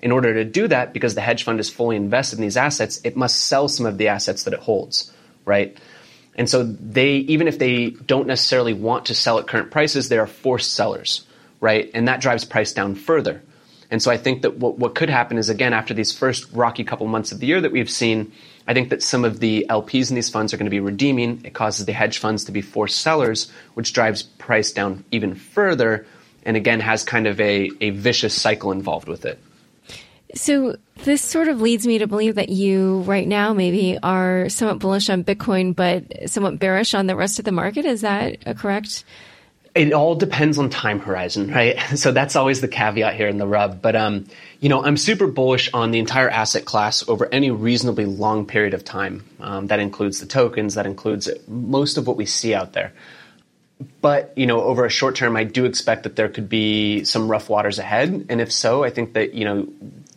In 0.00 0.12
order 0.12 0.32
to 0.32 0.44
do 0.46 0.66
that, 0.68 0.94
because 0.94 1.14
the 1.14 1.20
hedge 1.20 1.44
fund 1.44 1.60
is 1.60 1.68
fully 1.68 1.96
invested 1.96 2.38
in 2.38 2.42
these 2.42 2.56
assets, 2.56 3.02
it 3.04 3.16
must 3.16 3.36
sell 3.36 3.68
some 3.68 3.84
of 3.84 3.98
the 3.98 4.08
assets 4.08 4.44
that 4.44 4.54
it 4.54 4.60
holds, 4.60 5.12
right? 5.44 5.76
And 6.34 6.48
so 6.48 6.62
they, 6.62 7.16
even 7.16 7.48
if 7.48 7.58
they 7.58 7.90
don't 7.90 8.26
necessarily 8.26 8.72
want 8.72 9.06
to 9.06 9.14
sell 9.14 9.38
at 9.38 9.46
current 9.46 9.70
prices, 9.70 10.08
they 10.08 10.16
are 10.16 10.26
forced 10.26 10.72
sellers, 10.72 11.26
right? 11.60 11.90
And 11.92 12.08
that 12.08 12.22
drives 12.22 12.46
price 12.46 12.72
down 12.72 12.94
further. 12.94 13.42
And 13.90 14.02
so 14.02 14.10
I 14.10 14.16
think 14.16 14.42
that 14.42 14.58
what, 14.58 14.78
what 14.78 14.94
could 14.94 15.10
happen 15.10 15.36
is, 15.36 15.48
again, 15.48 15.72
after 15.72 15.92
these 15.92 16.16
first 16.16 16.50
rocky 16.52 16.84
couple 16.84 17.06
months 17.06 17.32
of 17.32 17.40
the 17.40 17.46
year 17.46 17.60
that 17.60 17.72
we've 17.72 17.90
seen, 17.90 18.32
I 18.68 18.74
think 18.74 18.90
that 18.90 19.02
some 19.02 19.24
of 19.24 19.40
the 19.40 19.66
LPs 19.68 20.10
in 20.10 20.14
these 20.14 20.28
funds 20.28 20.54
are 20.54 20.56
going 20.56 20.66
to 20.66 20.70
be 20.70 20.80
redeeming. 20.80 21.40
It 21.44 21.54
causes 21.54 21.86
the 21.86 21.92
hedge 21.92 22.18
funds 22.18 22.44
to 22.44 22.52
be 22.52 22.60
forced 22.60 23.00
sellers, 23.00 23.50
which 23.74 23.92
drives 23.92 24.22
price 24.22 24.70
down 24.70 25.04
even 25.10 25.34
further, 25.34 26.06
and 26.44 26.56
again 26.56 26.80
has 26.80 27.02
kind 27.02 27.26
of 27.26 27.40
a, 27.40 27.70
a 27.80 27.90
vicious 27.90 28.32
cycle 28.32 28.70
involved 28.70 29.08
with 29.08 29.24
it. 29.24 29.40
So 30.34 30.76
this 31.02 31.22
sort 31.22 31.48
of 31.48 31.60
leads 31.60 31.86
me 31.86 31.98
to 31.98 32.06
believe 32.06 32.36
that 32.36 32.50
you 32.50 33.00
right 33.00 33.26
now 33.26 33.52
maybe 33.52 33.98
are 34.00 34.48
somewhat 34.48 34.78
bullish 34.78 35.10
on 35.10 35.24
Bitcoin, 35.24 35.74
but 35.74 36.30
somewhat 36.30 36.60
bearish 36.60 36.94
on 36.94 37.08
the 37.08 37.16
rest 37.16 37.40
of 37.40 37.44
the 37.44 37.52
market. 37.52 37.84
Is 37.84 38.02
that 38.02 38.36
a 38.46 38.54
correct 38.54 39.04
it 39.80 39.94
all 39.94 40.14
depends 40.14 40.58
on 40.58 40.68
time 40.68 41.00
horizon, 41.00 41.50
right? 41.50 41.78
So 41.96 42.12
that's 42.12 42.36
always 42.36 42.60
the 42.60 42.68
caveat 42.68 43.14
here 43.14 43.28
in 43.28 43.38
the 43.38 43.46
rub. 43.46 43.80
But 43.80 43.96
um, 43.96 44.26
you 44.60 44.68
know, 44.68 44.84
I'm 44.84 44.96
super 44.96 45.26
bullish 45.26 45.70
on 45.72 45.90
the 45.90 45.98
entire 45.98 46.28
asset 46.28 46.64
class 46.64 47.08
over 47.08 47.28
any 47.32 47.50
reasonably 47.50 48.04
long 48.04 48.46
period 48.46 48.74
of 48.74 48.84
time. 48.84 49.24
Um, 49.40 49.66
that 49.68 49.80
includes 49.80 50.20
the 50.20 50.26
tokens. 50.26 50.74
That 50.74 50.86
includes 50.86 51.30
most 51.48 51.96
of 51.96 52.06
what 52.06 52.16
we 52.16 52.26
see 52.26 52.54
out 52.54 52.74
there. 52.74 52.92
But 54.02 54.36
you 54.36 54.46
know, 54.46 54.60
over 54.60 54.84
a 54.84 54.90
short 54.90 55.16
term, 55.16 55.36
I 55.36 55.44
do 55.44 55.64
expect 55.64 56.02
that 56.02 56.14
there 56.14 56.28
could 56.28 56.48
be 56.48 57.04
some 57.04 57.30
rough 57.30 57.48
waters 57.48 57.78
ahead. 57.78 58.26
And 58.28 58.40
if 58.40 58.52
so, 58.52 58.84
I 58.84 58.90
think 58.90 59.14
that 59.14 59.32
you 59.32 59.46
know, 59.46 59.68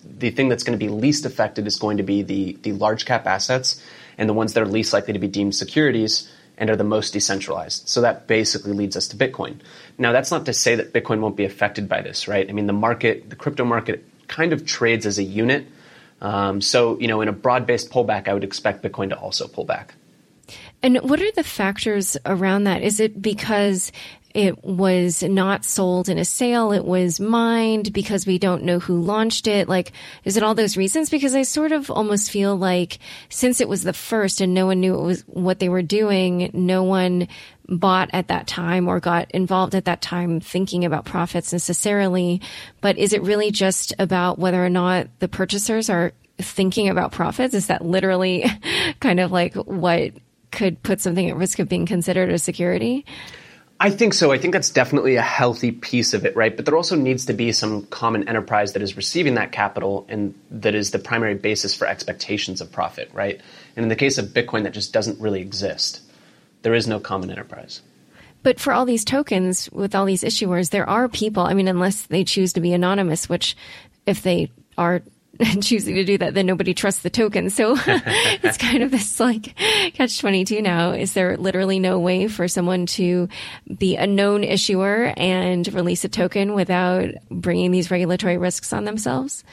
the 0.04 0.30
thing 0.30 0.50
that's 0.50 0.64
going 0.64 0.78
to 0.78 0.86
be 0.86 0.92
least 0.92 1.26
affected 1.26 1.68
is 1.68 1.78
going 1.78 1.98
to 1.98 2.04
be 2.04 2.22
the 2.22 2.58
the 2.64 2.74
large 2.74 3.06
cap 3.06 3.26
assets 3.28 3.82
and 4.18 4.28
the 4.28 4.34
ones 4.34 4.54
that 4.54 4.64
are 4.64 4.68
least 4.68 4.92
likely 4.92 5.14
to 5.14 5.20
be 5.20 5.30
deemed 5.30 5.56
securities 5.56 6.30
and 6.58 6.70
are 6.70 6.76
the 6.76 6.84
most 6.84 7.14
decentralized. 7.14 7.88
So 7.88 8.02
that 8.02 8.28
basically 8.28 8.74
leads 8.74 8.96
us 8.96 9.08
to 9.10 9.18
Bitcoin. 9.18 9.58
Now, 9.98 10.12
that's 10.12 10.32
not 10.32 10.46
to 10.46 10.54
say 10.54 10.76
that 10.76 10.94
Bitcoin 10.94 11.20
won't 11.20 11.36
be 11.36 11.46
affected 11.46 11.90
by 11.90 12.02
this, 12.02 12.28
right? 12.28 12.48
I 12.48 12.54
mean, 12.54 12.68
the 12.68 12.74
market, 12.74 13.30
the 13.30 13.36
crypto 13.36 13.66
market, 13.66 14.06
kind 14.28 14.54
of 14.54 14.66
trades 14.66 15.06
as 15.06 15.18
a 15.18 15.24
unit. 15.24 15.68
Um, 16.22 16.62
so, 16.62 17.00
you 17.00 17.08
know, 17.08 17.22
in 17.22 17.28
a 17.28 17.34
broad 17.34 17.66
based 17.66 17.92
pullback, 17.92 18.28
I 18.28 18.34
would 18.34 18.44
expect 18.44 18.84
Bitcoin 18.84 19.10
to 19.10 19.18
also 19.18 19.48
pull 19.48 19.66
back. 19.66 19.96
And 20.82 20.98
what 20.98 21.22
are 21.22 21.32
the 21.32 21.44
factors 21.44 22.18
around 22.26 22.66
that? 22.66 22.82
Is 22.82 23.00
it 23.00 23.22
because 23.22 23.92
it 24.34 24.64
was 24.64 25.22
not 25.22 25.64
sold 25.64 26.10
in 26.10 26.18
a 26.18 26.26
sale. 26.26 26.72
It 26.72 26.86
was 26.86 27.20
mined 27.20 27.94
because 27.94 28.26
we 28.26 28.40
don't 28.40 28.64
know 28.64 28.80
who 28.80 29.00
launched 29.00 29.48
it. 29.48 29.70
Like, 29.70 29.92
is 30.24 30.38
it 30.38 30.44
all 30.44 30.56
those 30.56 30.76
reasons? 30.76 31.12
Because 31.12 31.36
I 31.36 31.44
sort 31.44 31.72
of 31.72 31.92
almost 31.92 32.32
feel 32.32 32.56
like 32.56 32.98
since 33.30 33.62
it 33.62 33.70
was 33.70 33.84
the 33.84 33.94
first 33.94 34.42
and 34.42 34.54
no 34.54 34.66
one 34.66 34.80
knew 34.80 34.96
it 34.96 35.04
was 35.04 35.22
what 35.28 35.60
they 35.60 35.70
were 35.70 35.84
doing, 35.84 36.50
no 36.54 36.84
one 36.84 37.28
bought 37.70 38.10
at 38.12 38.28
that 38.30 38.48
time 38.48 38.88
or 38.88 39.00
got 39.00 39.30
involved 39.32 39.76
at 39.76 39.86
that 39.86 40.02
time 40.02 40.40
thinking 40.40 40.84
about 40.84 41.06
profits 41.06 41.54
necessarily. 41.54 42.42
But 42.82 42.98
is 42.98 43.14
it 43.14 43.22
really 43.22 43.52
just 43.52 43.94
about 44.00 44.40
whether 44.40 44.64
or 44.64 44.70
not 44.70 45.08
the 45.20 45.28
purchasers 45.28 45.92
are 45.92 46.12
thinking 46.40 46.90
about 46.90 47.12
profits? 47.12 47.54
Is 47.54 47.68
that 47.68 47.86
literally 47.86 48.46
kind 49.00 49.20
of 49.20 49.32
like 49.32 49.54
what 49.54 50.14
could 50.52 50.82
put 50.82 51.02
something 51.02 51.30
at 51.30 51.36
risk 51.36 51.60
of 51.60 51.70
being 51.70 51.86
considered 51.86 52.30
a 52.30 52.40
security? 52.40 53.06
I 53.84 53.90
think 53.90 54.14
so. 54.14 54.32
I 54.32 54.38
think 54.38 54.54
that's 54.54 54.70
definitely 54.70 55.18
a 55.18 55.22
healthy 55.22 55.74
piece 55.74 56.14
of 56.14 56.26
it, 56.26 56.38
right? 56.38 56.56
But 56.56 56.64
there 56.66 56.78
also 56.78 56.96
needs 56.96 57.26
to 57.26 57.34
be 57.34 57.52
some 57.52 57.86
common 57.88 58.30
enterprise 58.30 58.72
that 58.74 58.82
is 58.82 58.96
receiving 58.96 59.34
that 59.34 59.52
capital 59.52 60.06
and 60.08 60.34
that 60.52 60.74
is 60.74 60.92
the 60.92 61.00
primary 61.00 61.36
basis 61.36 61.76
for 61.76 61.86
expectations 61.86 62.62
of 62.62 62.72
profit, 62.72 63.10
right? 63.12 63.42
And 63.76 63.84
in 63.84 63.90
the 63.90 63.98
case 63.98 64.18
of 64.18 64.28
Bitcoin, 64.28 64.64
that 64.64 64.74
just 64.74 64.94
doesn't 64.94 65.20
really 65.20 65.42
exist. 65.42 66.00
There 66.62 66.74
is 66.74 66.88
no 66.88 67.02
common 67.02 67.30
enterprise. 67.30 67.82
But 68.42 68.58
for 68.58 68.72
all 68.72 68.86
these 68.86 69.04
tokens, 69.04 69.70
with 69.74 69.96
all 69.96 70.06
these 70.06 70.24
issuers, 70.24 70.70
there 70.70 70.90
are 70.90 71.10
people, 71.10 71.44
I 71.44 71.54
mean, 71.54 71.68
unless 71.68 72.04
they 72.04 72.24
choose 72.24 72.54
to 72.54 72.62
be 72.62 72.72
anonymous, 72.72 73.28
which 73.28 73.58
if 74.06 74.22
they 74.22 74.50
are 74.78 75.02
choosing 75.62 75.96
to 75.96 76.04
do 76.04 76.18
that, 76.20 76.34
then 76.34 76.46
nobody 76.46 76.74
trusts 76.74 77.02
the 77.02 77.10
token. 77.10 77.50
So 77.50 77.76
it's 77.88 78.58
kind 78.58 78.84
of 78.84 78.92
this 78.92 79.20
like 79.20 79.56
catch 79.94 80.20
22 80.20 80.62
now. 80.62 80.92
Is 80.92 81.14
there 81.14 81.38
literally 81.38 81.80
no 81.80 82.00
way 82.00 82.28
for 82.28 82.48
someone 82.48 82.86
to 82.88 83.28
be 83.78 83.96
a 83.96 84.06
known 84.06 84.44
issuer 84.44 85.14
and 85.18 85.72
release 85.74 86.04
a 86.04 86.10
token 86.10 86.54
without 86.54 87.10
bringing 87.32 87.72
these 87.72 87.90
regulatory 87.90 88.38
risks 88.38 88.74
on 88.74 88.86
themselves? 88.86 89.44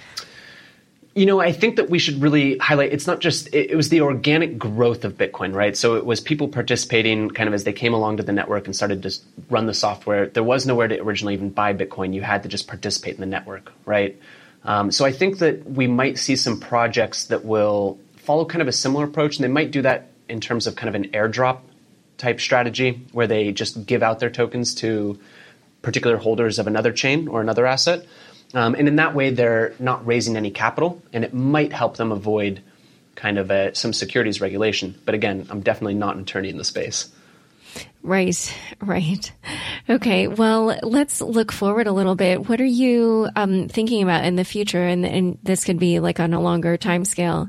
You 1.15 1.27
know, 1.27 1.41
I 1.41 1.51
think 1.51 1.77
that 1.77 1.91
we 1.91 1.99
should 1.99 2.23
really 2.23 2.57
highlight 2.59 2.93
it's 2.93 3.07
not 3.07 3.19
just, 3.19 3.49
it, 3.49 3.73
it, 3.73 3.77
was 3.77 3.89
the 3.89 4.03
organic 4.03 4.59
growth 4.59 5.05
of 5.05 5.15
Bitcoin, 5.15 5.53
right? 5.53 5.77
So 5.77 5.97
it 5.97 6.07
was 6.07 6.21
people 6.21 6.47
participating 6.47 7.31
kind 7.31 7.49
of 7.49 7.55
as 7.55 7.65
they 7.65 7.73
came 7.73 7.95
along 7.95 8.19
to 8.19 8.23
the 8.23 8.33
network 8.33 8.67
and 8.67 8.77
started 8.77 9.03
to 9.03 9.13
run 9.49 9.67
the 9.67 9.75
software. 9.75 10.29
There 10.29 10.45
was 10.45 10.67
nowhere 10.67 10.87
to 10.87 11.01
originally 11.01 11.35
even 11.35 11.51
buy 11.51 11.75
Bitcoin. 11.75 12.15
You 12.15 12.23
had 12.23 12.45
to 12.45 12.49
just 12.49 12.69
participate 12.69 13.15
in 13.15 13.21
the 13.21 13.27
network, 13.27 13.73
right? 13.85 14.21
Um, 14.65 14.91
so 14.91 15.05
I 15.05 15.13
think 15.13 15.39
that 15.39 15.69
we 15.69 15.87
might 15.87 16.19
see 16.19 16.37
some 16.37 16.61
projects 16.61 17.27
that 17.27 17.45
will 17.45 17.99
follow 18.17 18.45
kind 18.45 18.63
of 18.63 18.69
a 18.69 18.73
similar 18.73 19.05
approach, 19.05 19.37
and 19.37 19.45
they 19.45 19.49
might 19.49 19.71
do 19.71 19.83
that 19.83 20.11
in 20.29 20.41
terms 20.41 20.67
of 20.67 20.77
kind 20.77 20.89
of 20.89 20.95
an 20.95 21.09
airdrop 21.11 21.61
type 22.19 22.41
strategy 22.41 23.07
where 23.13 23.27
they 23.27 23.53
just 23.53 23.87
give 23.87 24.03
out 24.03 24.21
their 24.21 24.31
tokens 24.31 24.75
to 24.77 25.19
particular 25.83 26.19
holders 26.19 26.59
of 26.59 26.67
another 26.67 26.93
chain 26.93 27.29
or 27.29 27.41
another 27.41 27.67
asset. 27.67 28.05
Um, 28.53 28.75
and 28.75 28.89
in 28.89 28.97
that 28.97 29.15
way, 29.15 29.31
they're 29.31 29.75
not 29.79 30.07
raising 30.07 30.37
any 30.37 30.51
capital, 30.51 31.03
and 31.13 31.25
it 31.25 31.33
might 31.33 31.73
help 31.73 31.97
them 31.97 32.13
avoid 32.13 32.63
kind 33.15 33.39
of 33.39 33.51
a, 33.51 33.75
some 33.75 33.93
securities 33.93 34.41
regulation. 34.41 34.99
But 35.05 35.15
again, 35.15 35.47
I'm 35.51 35.61
definitely 35.61 35.95
not 35.95 36.17
an 36.17 36.23
attorney 36.23 36.51
in 36.51 36.59
the 36.59 36.65
space. 36.65 37.11
Right, 38.03 38.55
right. 38.81 39.33
Okay, 39.89 40.27
well, 40.27 40.79
let's 40.83 41.21
look 41.21 41.53
forward 41.53 41.87
a 41.87 41.93
little 41.93 42.15
bit. 42.15 42.49
What 42.49 42.61
are 42.61 42.65
you 42.65 43.29
um, 43.37 43.69
thinking 43.69 44.03
about 44.03 44.25
in 44.25 44.37
the 44.37 44.45
future? 44.45 44.83
And, 44.83 45.05
and 45.05 45.39
this 45.43 45.65
could 45.65 45.79
be 45.79 46.01
like 46.01 46.19
on 46.19 46.33
a 46.33 46.41
longer 46.41 46.77
time 46.77 47.05
scale. 47.05 47.49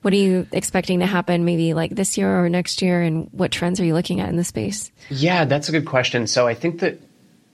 What 0.00 0.14
are 0.14 0.16
you 0.16 0.46
expecting 0.50 1.00
to 1.00 1.06
happen 1.06 1.44
maybe 1.44 1.74
like 1.74 1.94
this 1.94 2.16
year 2.16 2.42
or 2.42 2.48
next 2.48 2.82
year? 2.82 3.02
And 3.02 3.28
what 3.32 3.52
trends 3.52 3.80
are 3.80 3.84
you 3.84 3.94
looking 3.94 4.20
at 4.20 4.28
in 4.28 4.36
the 4.36 4.44
space? 4.44 4.90
Yeah, 5.10 5.44
that's 5.44 5.68
a 5.68 5.72
good 5.72 5.86
question. 5.86 6.26
So 6.26 6.48
I 6.48 6.54
think 6.54 6.80
that 6.80 6.98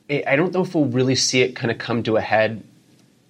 I 0.08 0.36
don't 0.36 0.54
know 0.54 0.62
if 0.62 0.74
we'll 0.74 0.86
really 0.86 1.16
see 1.16 1.42
it 1.42 1.54
kind 1.56 1.70
of 1.70 1.78
come 1.78 2.02
to 2.04 2.16
a 2.16 2.20
head 2.20 2.62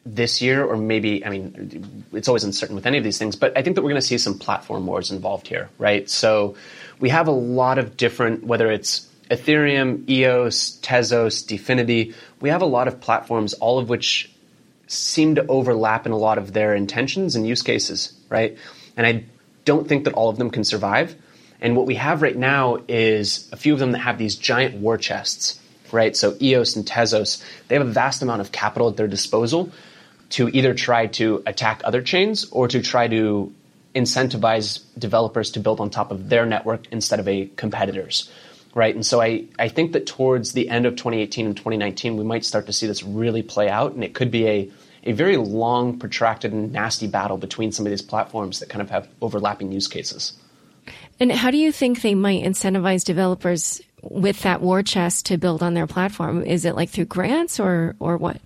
this 0.07 0.41
year, 0.41 0.65
or 0.65 0.77
maybe, 0.77 1.25
I 1.25 1.29
mean, 1.29 2.05
it's 2.13 2.29
always 2.29 2.45
uncertain 2.45 2.75
with 2.75 2.87
any 2.87 2.99
of 2.99 3.05
these 3.05 3.19
things, 3.19 3.37
but 3.37 3.57
I 3.57 3.63
think 3.63 3.75
that 3.77 3.83
we're 3.83 3.91
going 3.91 4.01
to 4.01 4.07
see 4.07 4.17
some 4.17 4.39
platform 4.39 4.87
wars 4.87 5.11
involved 5.11 5.49
here, 5.49 5.69
right? 5.79 6.09
So 6.09 6.57
we 7.01 7.09
have 7.11 7.29
a 7.29 7.33
lot 7.33 7.79
of 7.79 7.97
different, 7.97 8.45
whether 8.45 8.71
it's 8.71 9.09
Ethereum, 9.31 10.09
EOS, 10.09 10.79
Tezos, 10.81 11.45
Dfinity, 11.45 12.15
we 12.41 12.49
have 12.49 12.63
a 12.63 12.67
lot 12.67 12.89
of 12.89 13.01
platforms, 13.01 13.55
all 13.55 13.79
of 13.79 13.89
which 13.89 14.31
seem 14.87 15.35
to 15.35 15.47
overlap 15.47 16.07
in 16.07 16.13
a 16.13 16.17
lot 16.17 16.39
of 16.39 16.53
their 16.53 16.75
intentions 16.75 17.37
and 17.37 17.47
use 17.47 17.63
cases, 17.63 18.13
right? 18.31 18.57
And 18.97 19.07
I 19.07 19.25
don't 19.65 19.87
think 19.87 20.05
that 20.05 20.15
all 20.15 20.31
of 20.31 20.39
them 20.39 20.51
can 20.51 20.65
survive. 20.65 21.15
And 21.61 21.77
what 21.77 21.87
we 21.87 21.97
have 21.97 22.23
right 22.23 22.37
now 22.37 22.79
is 22.89 23.49
a 23.53 23.57
few 23.57 23.75
of 23.75 23.81
them 23.81 23.93
that 23.93 23.99
have 23.99 24.17
these 24.17 24.37
giant 24.37 24.77
war 24.77 24.97
chests, 24.97 25.61
right? 25.93 26.17
So 26.17 26.37
EOS 26.41 26.77
and 26.77 26.87
Tezos, 26.87 27.45
they 27.69 27.75
have 27.77 27.87
a 27.87 27.91
vast 27.91 28.23
amount 28.23 28.41
of 28.41 28.51
capital 28.51 28.89
at 28.89 28.97
their 28.97 29.09
disposal 29.09 29.71
to 30.31 30.49
either 30.49 30.75
try 30.75 31.07
to 31.07 31.43
attack 31.47 31.83
other 31.85 32.03
chains 32.03 32.47
or 32.51 32.69
to 32.69 32.83
try 32.83 33.09
to 33.09 33.53
incentivize 33.95 34.81
developers 34.99 35.51
to 35.53 35.61
build 35.61 35.81
on 35.81 35.91
top 35.91 36.11
of 36.11 36.29
their 36.29 36.47
network 36.47 36.87
instead 36.93 37.21
of 37.21 37.29
a 37.29 37.47
competitor's 37.57 38.31
right? 38.75 38.95
And 38.95 39.05
so 39.05 39.21
I, 39.21 39.47
I 39.59 39.69
think 39.69 39.93
that 39.93 40.07
towards 40.07 40.53
the 40.53 40.69
end 40.69 40.87
of 40.87 40.95
2018 40.95 41.47
and 41.47 41.57
2019, 41.57 42.17
we 42.17 42.25
might 42.25 42.45
start 42.45 42.67
to 42.67 42.73
see 42.73 42.87
this 42.87 43.03
really 43.03 43.43
play 43.43 43.69
out, 43.69 43.93
and 43.93 44.05
it 44.05 44.15
could 44.15 44.31
be 44.31 44.47
a, 44.47 44.71
a 45.05 45.13
very 45.13 45.37
long, 45.37 45.99
protracted, 45.99 46.53
and 46.53 46.73
nasty 46.73 47.07
battle 47.07 47.39
between 47.39 47.73
some 47.73 47.87
of 47.87 47.91
these 47.91 48.03
platforms 48.03 48.61
that 48.61 48.69
kind 48.69 48.81
of 48.83 48.91
have 48.91 49.09
overlapping 49.21 49.73
use 49.73 49.89
cases. 49.89 50.35
And 51.21 51.33
how 51.33 51.51
do 51.51 51.59
you 51.59 51.73
think 51.73 52.03
they 52.03 52.15
might 52.15 52.45
incentivize 52.45 53.05
developers 53.05 53.83
with 54.01 54.43
that 54.43 54.61
war 54.61 54.83
chest 54.83 55.27
to 55.27 55.39
build 55.39 55.63
on 55.63 55.75
their 55.75 55.89
platform? 55.89 56.45
Is 56.45 56.65
it 56.65 56.77
like 56.77 56.91
through 56.91 57.07
grants 57.07 57.59
or 57.59 57.97
or 57.99 58.17
what? 58.17 58.41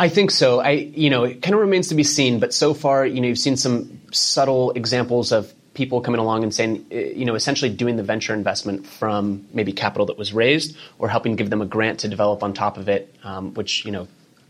I 0.00 0.08
think 0.08 0.30
so. 0.30 0.60
I 0.60 0.70
you 0.70 1.10
know 1.10 1.24
it 1.24 1.42
kind 1.42 1.54
of 1.54 1.60
remains 1.60 1.88
to 1.88 1.94
be 1.94 2.04
seen, 2.04 2.40
but 2.40 2.54
so 2.54 2.72
far 2.72 3.04
you 3.04 3.20
know 3.20 3.28
you've 3.28 3.38
seen 3.38 3.58
some 3.58 4.00
subtle 4.12 4.70
examples 4.70 5.30
of 5.30 5.52
people 5.74 6.00
coming 6.00 6.18
along 6.18 6.42
and 6.42 6.54
saying 6.54 6.86
eh, 6.90 7.12
you 7.14 7.26
know 7.26 7.34
essentially 7.34 7.70
doing 7.70 7.96
the 7.96 8.02
venture 8.02 8.32
investment 8.32 8.86
from 8.86 9.44
maybe 9.52 9.72
capital 9.74 10.06
that 10.06 10.16
was 10.16 10.32
raised 10.32 10.74
or 10.98 11.10
helping 11.10 11.36
give 11.36 11.50
them 11.50 11.60
a 11.60 11.66
grant 11.66 12.00
to 12.00 12.08
develop 12.08 12.42
on 12.42 12.54
top 12.54 12.78
of 12.78 12.88
it, 12.88 13.14
um, 13.22 13.52
which 13.54 13.84
you 13.84 13.92
know. 13.92 14.08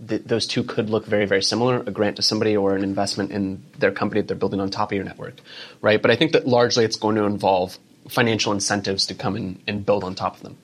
Th- 0.09 0.23
those 0.25 0.47
two 0.47 0.65
could 0.65 0.89
look 0.89 1.05
very, 1.05 1.27
very 1.27 1.43
similar 1.43 1.81
a 1.81 1.91
grant 1.91 2.17
to 2.17 2.23
somebody 2.23 2.57
or 2.57 2.75
an 2.75 2.83
investment 2.83 3.33
in 3.33 3.63
their 3.81 3.93
company 3.93 4.23
that 4.23 4.29
they're 4.29 4.43
building 4.45 4.59
on 4.59 4.71
top 4.71 4.93
of 4.93 4.97
your 4.97 5.05
network, 5.05 5.35
right? 5.83 6.01
But 6.01 6.11
I 6.11 6.17
think 6.17 6.33
that 6.33 6.47
largely 6.47 6.87
it's 6.87 6.97
going 6.97 7.17
to 7.17 7.25
involve 7.25 7.77
financial 8.09 8.55
incentives 8.55 9.05
to 9.09 9.15
come 9.15 9.37
in 9.37 9.61
and 9.67 9.85
build 9.85 10.03
on 10.03 10.15
top 10.15 10.37
of 10.37 10.43
them. 10.43 10.57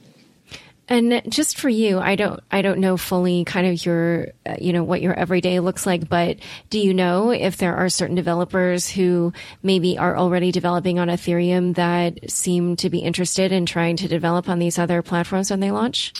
And 0.88 1.20
just 1.28 1.58
for 1.58 1.68
you, 1.68 1.98
I 1.98 2.14
don't, 2.14 2.40
I 2.50 2.62
don't 2.62 2.78
know 2.78 2.96
fully 2.96 3.44
kind 3.44 3.66
of 3.66 3.84
your, 3.84 4.28
uh, 4.46 4.54
you 4.60 4.72
know, 4.72 4.84
what 4.84 5.02
your 5.02 5.14
everyday 5.14 5.58
looks 5.58 5.84
like, 5.84 6.08
but 6.08 6.38
do 6.70 6.78
you 6.78 6.94
know 6.94 7.32
if 7.32 7.56
there 7.56 7.74
are 7.74 7.88
certain 7.88 8.14
developers 8.14 8.88
who 8.88 9.32
maybe 9.64 9.98
are 9.98 10.16
already 10.16 10.52
developing 10.52 11.00
on 11.00 11.08
Ethereum 11.08 11.74
that 11.74 12.30
seem 12.30 12.76
to 12.76 12.88
be 12.88 13.00
interested 13.00 13.50
in 13.50 13.66
trying 13.66 13.96
to 13.96 14.06
develop 14.06 14.48
on 14.48 14.60
these 14.60 14.78
other 14.78 15.02
platforms 15.02 15.50
when 15.50 15.58
they 15.58 15.72
launch? 15.72 16.12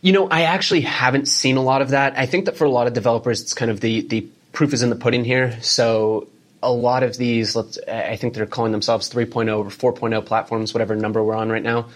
You 0.00 0.12
know, 0.12 0.28
I 0.28 0.42
actually 0.42 0.82
haven't 0.82 1.26
seen 1.26 1.56
a 1.56 1.62
lot 1.62 1.82
of 1.82 1.88
that. 1.90 2.16
I 2.16 2.26
think 2.26 2.44
that 2.44 2.56
for 2.56 2.66
a 2.66 2.70
lot 2.70 2.86
of 2.86 2.92
developers, 2.92 3.42
it's 3.42 3.54
kind 3.54 3.72
of 3.72 3.80
the, 3.80 4.02
the 4.02 4.28
proof 4.52 4.74
is 4.74 4.84
in 4.84 4.90
the 4.90 4.96
pudding 4.96 5.24
here. 5.24 5.60
So 5.62 6.28
a 6.62 6.70
lot 6.70 7.02
of 7.02 7.16
these, 7.16 7.56
let's, 7.56 7.80
I 7.88 8.14
think 8.14 8.34
they're 8.34 8.46
calling 8.46 8.70
themselves 8.70 9.10
3.0 9.10 9.58
or 9.58 9.92
4.0 9.92 10.24
platforms, 10.24 10.72
whatever 10.72 10.94
number 10.94 11.24
we're 11.24 11.34
on 11.34 11.50
right 11.50 11.64
now 11.64 11.88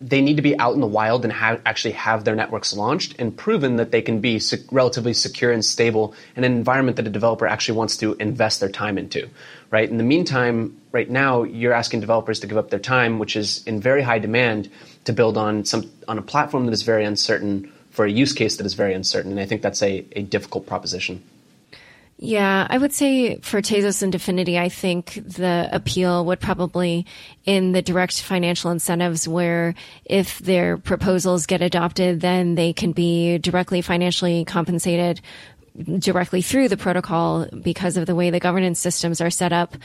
they 0.00 0.20
need 0.20 0.36
to 0.36 0.42
be 0.42 0.58
out 0.58 0.74
in 0.74 0.80
the 0.80 0.86
wild 0.86 1.24
and 1.24 1.32
actually 1.32 1.92
have 1.92 2.24
their 2.24 2.34
networks 2.34 2.74
launched 2.74 3.14
and 3.18 3.36
proven 3.36 3.76
that 3.76 3.90
they 3.90 4.02
can 4.02 4.20
be 4.20 4.40
relatively 4.70 5.14
secure 5.14 5.52
and 5.52 5.64
stable 5.64 6.14
in 6.36 6.44
an 6.44 6.52
environment 6.52 6.96
that 6.96 7.06
a 7.06 7.10
developer 7.10 7.46
actually 7.46 7.78
wants 7.78 7.96
to 7.96 8.14
invest 8.14 8.60
their 8.60 8.68
time 8.68 8.98
into, 8.98 9.28
right? 9.70 9.88
In 9.88 9.96
the 9.96 10.04
meantime, 10.04 10.76
right 10.92 11.08
now, 11.08 11.44
you're 11.44 11.72
asking 11.72 12.00
developers 12.00 12.40
to 12.40 12.46
give 12.46 12.58
up 12.58 12.70
their 12.70 12.80
time, 12.80 13.18
which 13.18 13.36
is 13.36 13.64
in 13.66 13.80
very 13.80 14.02
high 14.02 14.18
demand, 14.18 14.68
to 15.04 15.12
build 15.12 15.38
on 15.38 15.64
some 15.64 15.90
on 16.08 16.18
a 16.18 16.22
platform 16.22 16.66
that 16.66 16.72
is 16.72 16.82
very 16.82 17.04
uncertain 17.04 17.72
for 17.90 18.04
a 18.04 18.10
use 18.10 18.32
case 18.32 18.56
that 18.56 18.66
is 18.66 18.74
very 18.74 18.94
uncertain. 18.94 19.30
And 19.30 19.40
I 19.40 19.46
think 19.46 19.62
that's 19.62 19.82
a, 19.82 20.04
a 20.12 20.22
difficult 20.22 20.66
proposition. 20.66 21.22
Yeah, 22.16 22.66
I 22.70 22.78
would 22.78 22.92
say 22.92 23.38
for 23.38 23.60
Tezos 23.60 24.02
and 24.02 24.12
Dfinity, 24.12 24.56
I 24.56 24.68
think 24.68 25.14
the 25.26 25.68
appeal 25.72 26.24
would 26.26 26.38
probably 26.38 27.06
in 27.44 27.72
the 27.72 27.82
direct 27.82 28.22
financial 28.22 28.70
incentives 28.70 29.26
where 29.26 29.74
if 30.04 30.38
their 30.38 30.78
proposals 30.78 31.46
get 31.46 31.60
adopted, 31.60 32.20
then 32.20 32.54
they 32.54 32.72
can 32.72 32.92
be 32.92 33.38
directly 33.38 33.82
financially 33.82 34.44
compensated 34.44 35.20
directly 35.98 36.40
through 36.40 36.68
the 36.68 36.76
protocol 36.76 37.46
because 37.46 37.96
of 37.96 38.06
the 38.06 38.14
way 38.14 38.30
the 38.30 38.38
governance 38.38 38.78
systems 38.78 39.20
are 39.20 39.30
set 39.30 39.52
up. 39.52 39.76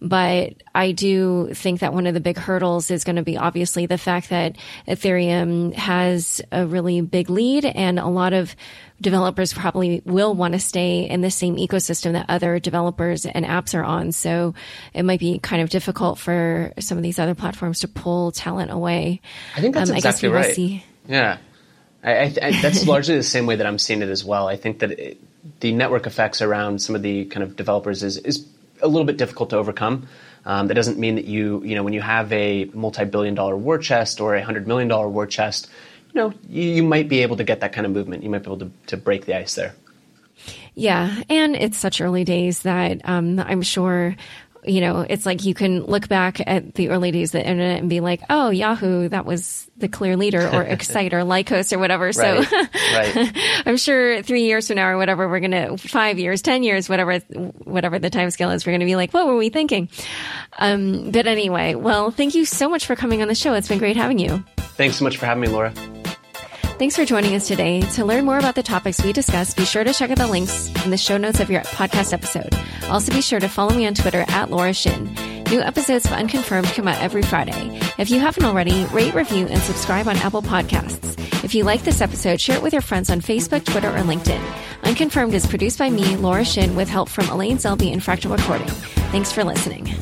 But 0.00 0.54
I 0.74 0.92
do 0.92 1.50
think 1.54 1.80
that 1.80 1.94
one 1.94 2.06
of 2.06 2.12
the 2.12 2.20
big 2.20 2.36
hurdles 2.36 2.90
is 2.90 3.02
going 3.02 3.16
to 3.16 3.22
be 3.22 3.38
obviously 3.38 3.86
the 3.86 3.96
fact 3.96 4.28
that 4.28 4.56
Ethereum 4.86 5.72
has 5.72 6.42
a 6.52 6.66
really 6.66 7.00
big 7.00 7.30
lead 7.30 7.64
and 7.64 7.98
a 7.98 8.08
lot 8.08 8.34
of 8.34 8.54
developers 9.00 9.54
probably 9.54 10.02
will 10.04 10.34
want 10.34 10.52
to 10.52 10.60
stay 10.60 11.08
in 11.08 11.22
the 11.22 11.30
same 11.30 11.56
ecosystem 11.56 12.12
that 12.12 12.26
other 12.28 12.58
developers 12.58 13.24
and 13.24 13.46
apps 13.46 13.74
are 13.74 13.84
on. 13.84 14.12
So 14.12 14.54
it 14.92 15.04
might 15.04 15.20
be 15.20 15.38
kind 15.38 15.62
of 15.62 15.70
difficult 15.70 16.18
for 16.18 16.74
some 16.78 16.98
of 16.98 17.02
these 17.02 17.18
other 17.18 17.34
platforms 17.34 17.80
to 17.80 17.88
pull 17.88 18.32
talent 18.32 18.70
away. 18.70 19.22
I 19.56 19.62
think 19.62 19.74
that's 19.74 19.90
um, 19.90 19.96
exactly 19.96 20.28
right. 20.28 20.82
Yeah. 21.06 21.38
I, 22.02 22.34
I, 22.42 22.60
that's 22.62 22.86
largely 22.86 23.16
the 23.16 23.22
same 23.22 23.46
way 23.46 23.56
that 23.56 23.66
I'm 23.66 23.78
seeing 23.78 24.02
it 24.02 24.08
as 24.08 24.24
well. 24.24 24.46
I 24.46 24.56
think 24.56 24.80
that 24.80 24.92
it, 24.92 25.20
the 25.60 25.72
network 25.72 26.06
effects 26.06 26.40
around 26.40 26.80
some 26.80 26.94
of 26.94 27.02
the 27.02 27.24
kind 27.26 27.42
of 27.42 27.56
developers 27.56 28.02
is, 28.02 28.16
is 28.18 28.46
a 28.80 28.88
little 28.88 29.04
bit 29.04 29.16
difficult 29.16 29.50
to 29.50 29.56
overcome. 29.56 30.08
Um, 30.44 30.68
that 30.68 30.74
doesn't 30.74 30.98
mean 30.98 31.16
that 31.16 31.24
you, 31.24 31.62
you 31.64 31.74
know, 31.74 31.82
when 31.82 31.92
you 31.92 32.00
have 32.00 32.32
a 32.32 32.66
multi-billion 32.72 33.34
dollar 33.34 33.56
war 33.56 33.78
chest 33.78 34.20
or 34.20 34.34
a 34.34 34.42
hundred 34.42 34.66
million 34.66 34.88
dollar 34.88 35.08
war 35.08 35.26
chest, 35.26 35.68
you 36.14 36.20
know, 36.20 36.32
you, 36.48 36.62
you, 36.62 36.82
might 36.82 37.08
be 37.08 37.22
able 37.22 37.36
to 37.36 37.44
get 37.44 37.60
that 37.60 37.72
kind 37.72 37.86
of 37.86 37.92
movement. 37.92 38.22
You 38.22 38.30
might 38.30 38.42
be 38.42 38.46
able 38.46 38.58
to, 38.60 38.70
to 38.86 38.96
break 38.96 39.26
the 39.26 39.36
ice 39.36 39.54
there. 39.56 39.74
Yeah, 40.74 41.22
and 41.28 41.56
it's 41.56 41.76
such 41.76 42.00
early 42.00 42.24
days 42.24 42.62
that 42.62 43.00
um, 43.04 43.40
I'm 43.40 43.62
sure 43.62 44.16
you 44.68 44.80
know, 44.80 45.00
it's 45.00 45.26
like 45.26 45.44
you 45.44 45.54
can 45.54 45.84
look 45.84 46.08
back 46.08 46.40
at 46.46 46.74
the 46.74 46.90
early 46.90 47.10
days 47.10 47.34
of 47.34 47.40
the 47.40 47.48
internet 47.48 47.80
and 47.80 47.90
be 47.90 48.00
like, 48.00 48.22
oh, 48.30 48.50
Yahoo, 48.50 49.08
that 49.08 49.24
was 49.24 49.68
the 49.76 49.88
clear 49.88 50.16
leader 50.16 50.48
or 50.48 50.62
Excite 50.68 51.14
or 51.14 51.20
Lycos 51.20 51.72
or 51.72 51.78
whatever. 51.78 52.12
So 52.12 52.42
right. 52.42 53.32
I'm 53.66 53.76
sure 53.76 54.22
three 54.22 54.42
years 54.44 54.68
from 54.68 54.76
now 54.76 54.88
or 54.88 54.96
whatever, 54.96 55.28
we're 55.28 55.40
going 55.40 55.50
to, 55.52 55.76
five 55.76 56.18
years, 56.18 56.42
10 56.42 56.62
years, 56.62 56.88
whatever, 56.88 57.18
whatever 57.18 57.98
the 57.98 58.10
time 58.10 58.30
scale 58.30 58.50
is, 58.50 58.66
we're 58.66 58.72
going 58.72 58.80
to 58.80 58.86
be 58.86 58.96
like, 58.96 59.12
what 59.12 59.26
were 59.26 59.36
we 59.36 59.48
thinking? 59.48 59.88
Um, 60.58 61.10
but 61.10 61.26
anyway, 61.26 61.74
well, 61.74 62.10
thank 62.10 62.34
you 62.34 62.44
so 62.44 62.68
much 62.68 62.86
for 62.86 62.96
coming 62.96 63.22
on 63.22 63.28
the 63.28 63.34
show. 63.34 63.54
It's 63.54 63.68
been 63.68 63.78
great 63.78 63.96
having 63.96 64.18
you. 64.18 64.44
Thanks 64.76 64.96
so 64.96 65.04
much 65.04 65.16
for 65.16 65.26
having 65.26 65.42
me, 65.42 65.48
Laura. 65.48 65.72
Thanks 66.78 66.94
for 66.94 67.04
joining 67.04 67.34
us 67.34 67.48
today. 67.48 67.80
To 67.80 68.04
learn 68.04 68.24
more 68.24 68.38
about 68.38 68.54
the 68.54 68.62
topics 68.62 69.02
we 69.02 69.12
discussed, 69.12 69.56
be 69.56 69.64
sure 69.64 69.82
to 69.82 69.92
check 69.92 70.12
out 70.12 70.18
the 70.18 70.28
links 70.28 70.68
in 70.84 70.92
the 70.92 70.96
show 70.96 71.16
notes 71.16 71.40
of 71.40 71.50
your 71.50 71.62
podcast 71.62 72.12
episode. 72.12 72.56
Also, 72.88 73.12
be 73.12 73.20
sure 73.20 73.40
to 73.40 73.48
follow 73.48 73.74
me 73.74 73.84
on 73.84 73.94
Twitter 73.94 74.24
at 74.28 74.48
Laura 74.48 74.72
Shin. 74.72 75.12
New 75.50 75.60
episodes 75.60 76.04
of 76.04 76.12
Unconfirmed 76.12 76.68
come 76.68 76.86
out 76.86 77.02
every 77.02 77.22
Friday. 77.22 77.80
If 77.98 78.10
you 78.10 78.20
haven't 78.20 78.44
already, 78.44 78.84
rate, 78.92 79.12
review, 79.14 79.46
and 79.46 79.60
subscribe 79.60 80.06
on 80.06 80.18
Apple 80.18 80.40
Podcasts. 80.40 81.16
If 81.42 81.52
you 81.52 81.64
like 81.64 81.82
this 81.82 82.00
episode, 82.00 82.40
share 82.40 82.56
it 82.56 82.62
with 82.62 82.74
your 82.74 82.82
friends 82.82 83.10
on 83.10 83.22
Facebook, 83.22 83.64
Twitter, 83.64 83.90
or 83.90 84.02
LinkedIn. 84.02 84.40
Unconfirmed 84.84 85.34
is 85.34 85.48
produced 85.48 85.80
by 85.80 85.90
me, 85.90 86.16
Laura 86.16 86.44
Shin, 86.44 86.76
with 86.76 86.88
help 86.88 87.08
from 87.08 87.28
Elaine 87.28 87.58
Zelby 87.58 87.92
and 87.92 88.00
Fractal 88.00 88.36
Recording. 88.36 88.68
Thanks 89.10 89.32
for 89.32 89.42
listening. 89.42 89.92